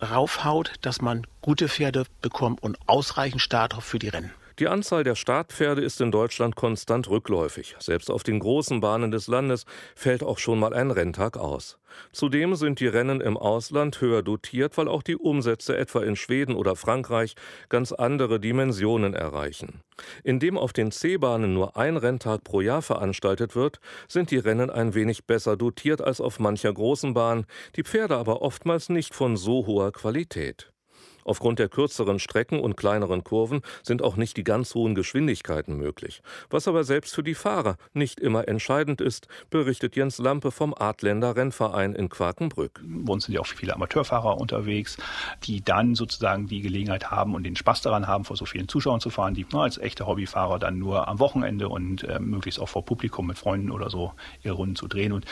raufhaut, 0.01 0.73
dass 0.81 1.01
man 1.01 1.25
gute 1.41 1.69
Pferde 1.69 2.05
bekommt 2.21 2.61
und 2.61 2.77
ausreichend 2.87 3.41
Starthoff 3.41 3.85
für 3.85 3.99
die 3.99 4.09
Rennen. 4.09 4.31
Die 4.59 4.67
Anzahl 4.67 5.03
der 5.03 5.15
Startpferde 5.15 5.81
ist 5.81 5.99
in 5.99 6.11
Deutschland 6.11 6.55
konstant 6.55 7.09
rückläufig. 7.09 7.75
Selbst 7.79 8.11
auf 8.11 8.21
den 8.21 8.39
großen 8.39 8.81
Bahnen 8.81 9.09
des 9.09 9.27
Landes 9.27 9.65
fällt 9.95 10.21
auch 10.21 10.37
schon 10.37 10.59
mal 10.59 10.73
ein 10.73 10.91
Renntag 10.91 11.37
aus. 11.37 11.79
Zudem 12.11 12.55
sind 12.55 12.79
die 12.79 12.87
Rennen 12.87 13.19
im 13.19 13.35
Ausland 13.35 13.99
höher 13.99 14.21
dotiert, 14.21 14.77
weil 14.77 14.87
auch 14.87 15.01
die 15.01 15.15
Umsätze 15.15 15.75
etwa 15.75 16.03
in 16.03 16.15
Schweden 16.15 16.55
oder 16.55 16.75
Frankreich 16.75 17.35
ganz 17.69 17.91
andere 17.91 18.39
Dimensionen 18.39 19.15
erreichen. 19.15 19.81
Indem 20.23 20.57
auf 20.57 20.73
den 20.73 20.91
C-Bahnen 20.91 21.53
nur 21.53 21.75
ein 21.77 21.97
Renntag 21.97 22.43
pro 22.43 22.61
Jahr 22.61 22.81
veranstaltet 22.81 23.55
wird, 23.55 23.79
sind 24.07 24.29
die 24.29 24.37
Rennen 24.37 24.69
ein 24.69 24.93
wenig 24.93 25.25
besser 25.25 25.57
dotiert 25.57 26.01
als 26.01 26.21
auf 26.21 26.39
mancher 26.39 26.73
großen 26.73 27.13
Bahn, 27.13 27.45
die 27.75 27.83
Pferde 27.83 28.17
aber 28.17 28.41
oftmals 28.41 28.89
nicht 28.89 29.15
von 29.15 29.37
so 29.37 29.65
hoher 29.65 29.91
Qualität. 29.91 30.72
Aufgrund 31.25 31.59
der 31.59 31.69
kürzeren 31.69 32.19
Strecken 32.19 32.59
und 32.59 32.77
kleineren 32.77 33.23
Kurven 33.23 33.61
sind 33.81 34.01
auch 34.01 34.15
nicht 34.15 34.37
die 34.37 34.43
ganz 34.43 34.75
hohen 34.75 34.95
Geschwindigkeiten 34.95 35.77
möglich. 35.77 36.21
Was 36.49 36.67
aber 36.67 36.83
selbst 36.83 37.15
für 37.15 37.23
die 37.23 37.35
Fahrer 37.35 37.77
nicht 37.93 38.19
immer 38.19 38.47
entscheidend 38.47 39.01
ist, 39.01 39.27
berichtet 39.49 39.95
Jens 39.95 40.17
Lampe 40.17 40.51
vom 40.51 40.73
Adländer 40.73 41.35
Rennverein 41.35 41.93
in 41.93 42.09
Quakenbrück. 42.09 42.81
Bei 42.83 43.13
uns 43.13 43.25
sind 43.25 43.35
ja 43.35 43.41
auch 43.41 43.45
viele 43.45 43.73
Amateurfahrer 43.73 44.39
unterwegs, 44.39 44.97
die 45.43 45.61
dann 45.63 45.95
sozusagen 45.95 46.47
die 46.47 46.61
Gelegenheit 46.61 47.11
haben 47.11 47.35
und 47.35 47.43
den 47.43 47.55
Spaß 47.55 47.81
daran 47.81 48.07
haben, 48.07 48.25
vor 48.25 48.35
so 48.35 48.45
vielen 48.45 48.67
Zuschauern 48.67 48.99
zu 48.99 49.09
fahren, 49.09 49.33
die 49.33 49.45
als 49.53 49.77
echte 49.77 50.07
Hobbyfahrer 50.07 50.59
dann 50.59 50.79
nur 50.79 51.07
am 51.07 51.19
Wochenende 51.19 51.69
und 51.69 52.03
äh, 52.03 52.19
möglichst 52.19 52.59
auch 52.59 52.69
vor 52.69 52.85
Publikum 52.85 53.27
mit 53.27 53.37
Freunden 53.37 53.71
oder 53.71 53.89
so 53.89 54.13
ihre 54.41 54.55
Runden 54.55 54.75
zu 54.75 54.87
drehen. 54.87 55.11
Und 55.11 55.25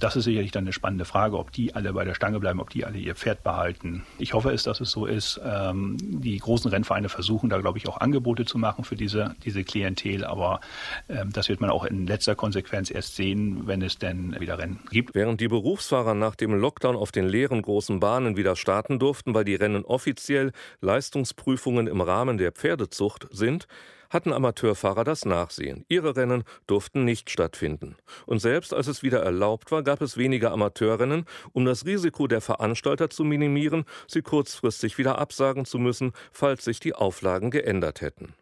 das 0.00 0.16
ist 0.16 0.24
sicherlich 0.24 0.50
dann 0.50 0.64
eine 0.64 0.72
spannende 0.72 1.04
Frage, 1.04 1.38
ob 1.38 1.52
die 1.52 1.74
alle 1.74 1.92
bei 1.92 2.04
der 2.04 2.14
Stange 2.14 2.40
bleiben, 2.40 2.60
ob 2.60 2.70
die 2.70 2.84
alle 2.84 2.98
ihr 2.98 3.14
Pferd 3.14 3.42
behalten. 3.42 4.04
Ich 4.18 4.34
hoffe 4.34 4.50
es, 4.50 4.64
dass 4.64 4.80
es 4.80 4.90
so 4.90 5.06
ist 5.06 5.37
ähm, 5.44 5.96
die 6.00 6.38
großen 6.38 6.70
Rennvereine 6.70 7.08
versuchen 7.08 7.48
da, 7.50 7.58
glaube 7.58 7.78
ich, 7.78 7.88
auch 7.88 7.98
Angebote 7.98 8.44
zu 8.44 8.58
machen 8.58 8.84
für 8.84 8.96
diese, 8.96 9.34
diese 9.44 9.64
Klientel. 9.64 10.24
Aber 10.24 10.60
ähm, 11.08 11.32
das 11.32 11.48
wird 11.48 11.60
man 11.60 11.70
auch 11.70 11.84
in 11.84 12.06
letzter 12.06 12.34
Konsequenz 12.34 12.90
erst 12.90 13.16
sehen, 13.16 13.66
wenn 13.66 13.82
es 13.82 13.98
denn 13.98 14.38
wieder 14.40 14.58
Rennen 14.58 14.80
gibt. 14.90 15.14
Während 15.14 15.40
die 15.40 15.48
Berufsfahrer 15.48 16.14
nach 16.14 16.34
dem 16.34 16.54
Lockdown 16.54 16.96
auf 16.96 17.12
den 17.12 17.28
leeren 17.28 17.62
großen 17.62 18.00
Bahnen 18.00 18.36
wieder 18.36 18.56
starten 18.56 18.98
durften, 18.98 19.34
weil 19.34 19.44
die 19.44 19.54
Rennen 19.54 19.84
offiziell 19.84 20.52
Leistungsprüfungen 20.80 21.86
im 21.86 22.00
Rahmen 22.00 22.38
der 22.38 22.52
Pferdezucht 22.52 23.26
sind, 23.30 23.66
hatten 24.10 24.32
Amateurfahrer 24.32 25.04
das 25.04 25.24
Nachsehen. 25.24 25.84
Ihre 25.88 26.16
Rennen 26.16 26.44
durften 26.66 27.04
nicht 27.04 27.30
stattfinden. 27.30 27.96
Und 28.26 28.40
selbst 28.40 28.74
als 28.74 28.86
es 28.86 29.02
wieder 29.02 29.22
erlaubt 29.22 29.70
war, 29.70 29.82
gab 29.82 30.00
es 30.00 30.16
weniger 30.16 30.52
Amateurrennen, 30.52 31.24
um 31.52 31.64
das 31.64 31.86
Risiko 31.86 32.26
der 32.26 32.40
Veranstalter 32.40 33.10
zu 33.10 33.24
minimieren, 33.24 33.84
sie 34.06 34.22
kurzfristig 34.22 34.98
wieder 34.98 35.18
absagen 35.18 35.64
zu 35.64 35.78
müssen, 35.78 36.12
falls 36.32 36.64
sich 36.64 36.80
die 36.80 36.94
Auflagen 36.94 37.50
geändert 37.50 38.00
hätten. 38.00 38.34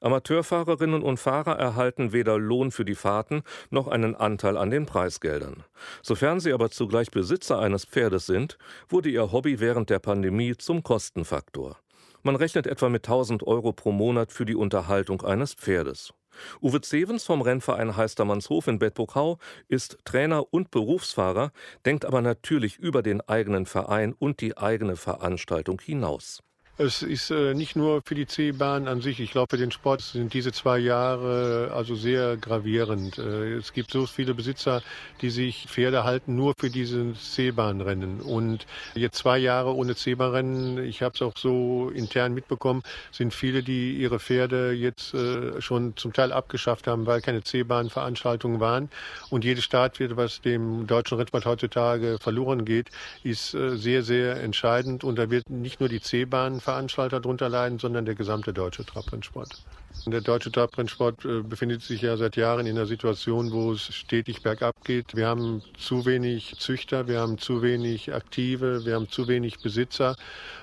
Amateurfahrerinnen 0.00 1.02
und 1.02 1.18
Fahrer 1.18 1.58
erhalten 1.58 2.12
weder 2.12 2.38
Lohn 2.38 2.70
für 2.70 2.84
die 2.84 2.94
Fahrten 2.94 3.42
noch 3.70 3.88
einen 3.88 4.14
Anteil 4.14 4.56
an 4.56 4.70
den 4.70 4.86
Preisgeldern. 4.86 5.64
Sofern 6.02 6.40
sie 6.40 6.52
aber 6.52 6.70
zugleich 6.70 7.10
Besitzer 7.10 7.58
eines 7.58 7.84
Pferdes 7.84 8.26
sind, 8.26 8.58
wurde 8.88 9.08
ihr 9.08 9.32
Hobby 9.32 9.58
während 9.58 9.90
der 9.90 9.98
Pandemie 9.98 10.56
zum 10.56 10.82
Kostenfaktor. 10.82 11.78
Man 12.26 12.34
rechnet 12.34 12.66
etwa 12.66 12.88
mit 12.88 13.06
1000 13.06 13.44
Euro 13.44 13.72
pro 13.72 13.92
Monat 13.92 14.32
für 14.32 14.44
die 14.44 14.56
Unterhaltung 14.56 15.22
eines 15.22 15.54
Pferdes. 15.54 16.12
Uwe 16.60 16.80
Zevens 16.80 17.22
vom 17.22 17.40
Rennverein 17.40 17.96
Heistermannshof 17.96 18.66
in 18.66 18.80
Bedburghau 18.80 19.38
ist 19.68 19.98
Trainer 20.04 20.52
und 20.52 20.72
Berufsfahrer, 20.72 21.52
denkt 21.84 22.04
aber 22.04 22.22
natürlich 22.22 22.78
über 22.78 23.04
den 23.04 23.20
eigenen 23.20 23.64
Verein 23.64 24.12
und 24.12 24.40
die 24.40 24.58
eigene 24.58 24.96
Veranstaltung 24.96 25.80
hinaus. 25.80 26.42
Es 26.78 27.00
ist 27.00 27.30
äh, 27.30 27.54
nicht 27.54 27.74
nur 27.74 28.02
für 28.04 28.14
die 28.14 28.26
C-Bahn 28.26 28.86
an 28.86 29.00
sich. 29.00 29.18
Ich 29.20 29.30
glaube, 29.30 29.46
für 29.48 29.56
den 29.56 29.70
Sport 29.70 30.02
sind 30.02 30.34
diese 30.34 30.52
zwei 30.52 30.76
Jahre 30.78 31.72
also 31.74 31.94
sehr 31.94 32.36
gravierend. 32.36 33.16
Äh, 33.16 33.54
es 33.54 33.72
gibt 33.72 33.90
so 33.90 34.04
viele 34.04 34.34
Besitzer, 34.34 34.82
die 35.22 35.30
sich 35.30 35.68
Pferde 35.70 36.04
halten 36.04 36.36
nur 36.36 36.52
für 36.58 36.68
diese 36.68 37.14
C-Bahn-Rennen. 37.14 38.20
Und 38.20 38.66
jetzt 38.94 39.16
zwei 39.16 39.38
Jahre 39.38 39.74
ohne 39.74 39.96
C-Bahn-Rennen, 39.96 40.84
ich 40.84 41.00
habe 41.00 41.14
es 41.14 41.22
auch 41.22 41.32
so 41.34 41.88
intern 41.94 42.34
mitbekommen, 42.34 42.82
sind 43.10 43.32
viele, 43.32 43.62
die 43.62 43.94
ihre 43.94 44.20
Pferde 44.20 44.72
jetzt 44.72 45.14
äh, 45.14 45.62
schon 45.62 45.96
zum 45.96 46.12
Teil 46.12 46.30
abgeschafft 46.30 46.88
haben, 46.88 47.06
weil 47.06 47.22
keine 47.22 47.42
C-Bahn-Veranstaltungen 47.42 48.60
waren. 48.60 48.90
Und 49.30 49.44
jede 49.44 49.62
Startwerte, 49.62 50.18
was 50.18 50.42
dem 50.42 50.86
deutschen 50.86 51.16
Rennsport 51.16 51.46
heutzutage 51.46 52.18
verloren 52.20 52.66
geht, 52.66 52.90
ist 53.22 53.54
äh, 53.54 53.78
sehr, 53.78 54.02
sehr 54.02 54.42
entscheidend. 54.42 55.04
Und 55.04 55.16
da 55.16 55.30
wird 55.30 55.48
nicht 55.48 55.80
nur 55.80 55.88
die 55.88 56.02
C-Bahn 56.02 56.60
Veranstalter 56.66 57.20
darunter 57.20 57.48
leiden, 57.48 57.78
sondern 57.78 58.04
der 58.04 58.16
gesamte 58.16 58.52
deutsche 58.52 58.84
Trabrennsport. 58.84 59.62
Der 60.06 60.20
deutsche 60.20 60.50
Trabrennsport 60.50 61.24
äh, 61.24 61.42
befindet 61.42 61.82
sich 61.82 62.02
ja 62.02 62.16
seit 62.16 62.34
Jahren 62.36 62.66
in 62.66 62.76
einer 62.76 62.86
Situation, 62.86 63.52
wo 63.52 63.72
es 63.72 63.94
stetig 63.94 64.42
bergab 64.42 64.74
geht. 64.84 65.14
Wir 65.14 65.28
haben 65.28 65.62
zu 65.78 66.04
wenig 66.06 66.56
Züchter, 66.58 67.06
wir 67.06 67.20
haben 67.20 67.38
zu 67.38 67.62
wenig 67.62 68.12
Aktive, 68.12 68.84
wir 68.84 68.96
haben 68.96 69.08
zu 69.08 69.28
wenig 69.28 69.60
Besitzer. 69.60 70.16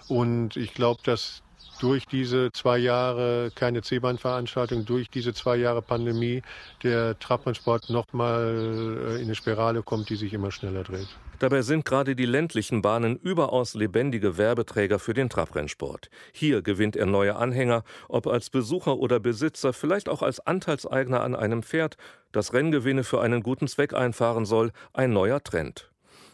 Und 0.09 0.57
ich 0.57 0.73
glaube, 0.73 1.01
dass 1.05 1.42
durch 1.83 2.07
diese 2.07 2.49
zwei 2.53 2.77
Jahre 2.77 3.51
keine 3.53 3.81
C-Bahn-Veranstaltung, 3.81 4.85
durch 4.85 5.09
diese 5.09 5.33
zwei 5.33 5.57
Jahre 5.57 5.81
Pandemie 5.81 6.41
der 6.81 7.19
Trabrennsport 7.19 7.89
nochmal 7.89 9.15
äh, 9.15 9.15
in 9.17 9.23
eine 9.25 9.35
Spirale 9.35 9.83
kommt, 9.83 10.09
die 10.09 10.15
sich 10.15 10.33
immer 10.33 10.51
schneller 10.51 10.83
dreht. 10.83 11.09
Dabei 11.39 11.61
sind 11.61 11.83
gerade 11.83 12.15
die 12.15 12.25
ländlichen 12.25 12.81
Bahnen 12.81 13.17
überaus 13.17 13.73
lebendige 13.73 14.37
Werbeträger 14.37 14.97
für 14.97 15.13
den 15.13 15.29
Trabrennsport. 15.29 16.09
Hier 16.31 16.61
gewinnt 16.61 16.95
er 16.95 17.05
neue 17.05 17.35
Anhänger, 17.35 17.83
ob 18.07 18.27
als 18.27 18.49
Besucher 18.49 18.97
oder 18.97 19.19
Besitzer, 19.19 19.73
vielleicht 19.73 20.07
auch 20.07 20.21
als 20.21 20.39
Anteilseigner 20.39 21.19
an 21.19 21.35
einem 21.35 21.63
Pferd, 21.63 21.97
das 22.31 22.53
Renngewinne 22.53 23.03
für 23.03 23.19
einen 23.19 23.43
guten 23.43 23.67
Zweck 23.67 23.93
einfahren 23.93 24.45
soll, 24.45 24.71
ein 24.93 25.11
neuer 25.11 25.43
Trend. 25.43 25.92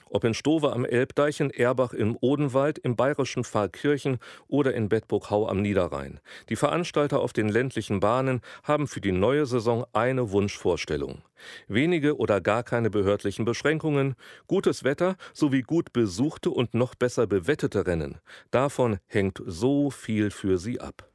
Ob 0.10 0.24
in 0.24 0.34
Stowe 0.34 0.74
am 0.74 0.86
Elbdeich, 0.86 1.40
in 1.40 1.52
Erbach 1.52 1.94
im 1.94 2.18
Odenwald, 2.20 2.80
im 2.80 2.96
bayerischen 2.96 3.44
Pfarrkirchen 3.44 4.18
oder 4.48 4.74
in 4.74 4.90
Bedburghau 4.90 5.48
am 5.48 5.62
Niederrhein. 5.62 6.20
Die 6.50 6.56
Veranstalter 6.56 7.20
auf 7.20 7.32
den 7.32 7.48
ländlichen 7.48 8.00
Bahnen 8.00 8.42
haben 8.64 8.88
für 8.88 9.02
die 9.02 9.12
neue 9.12 9.46
Saison 9.46 9.86
eine 9.94 10.32
Wunschvorstellung. 10.32 11.22
Wenige 11.68 12.18
oder 12.18 12.42
gar 12.42 12.64
keine 12.64 12.90
behördlichen 12.90 13.46
Beschränkungen, 13.46 14.16
gutes 14.48 14.84
Wetter 14.84 15.16
sowie 15.34 15.62
gut 15.62 15.94
besuchte 15.94 16.50
und 16.50 16.74
noch 16.74 16.96
besser 16.96 17.28
bewettete 17.28 17.86
Rennen. 17.86 18.18
Davon 18.52 18.98
hängt 19.08 19.42
so 19.46 19.92
viel 19.92 20.32
für 20.32 20.58
sie 20.58 20.82
ab. 20.82 21.10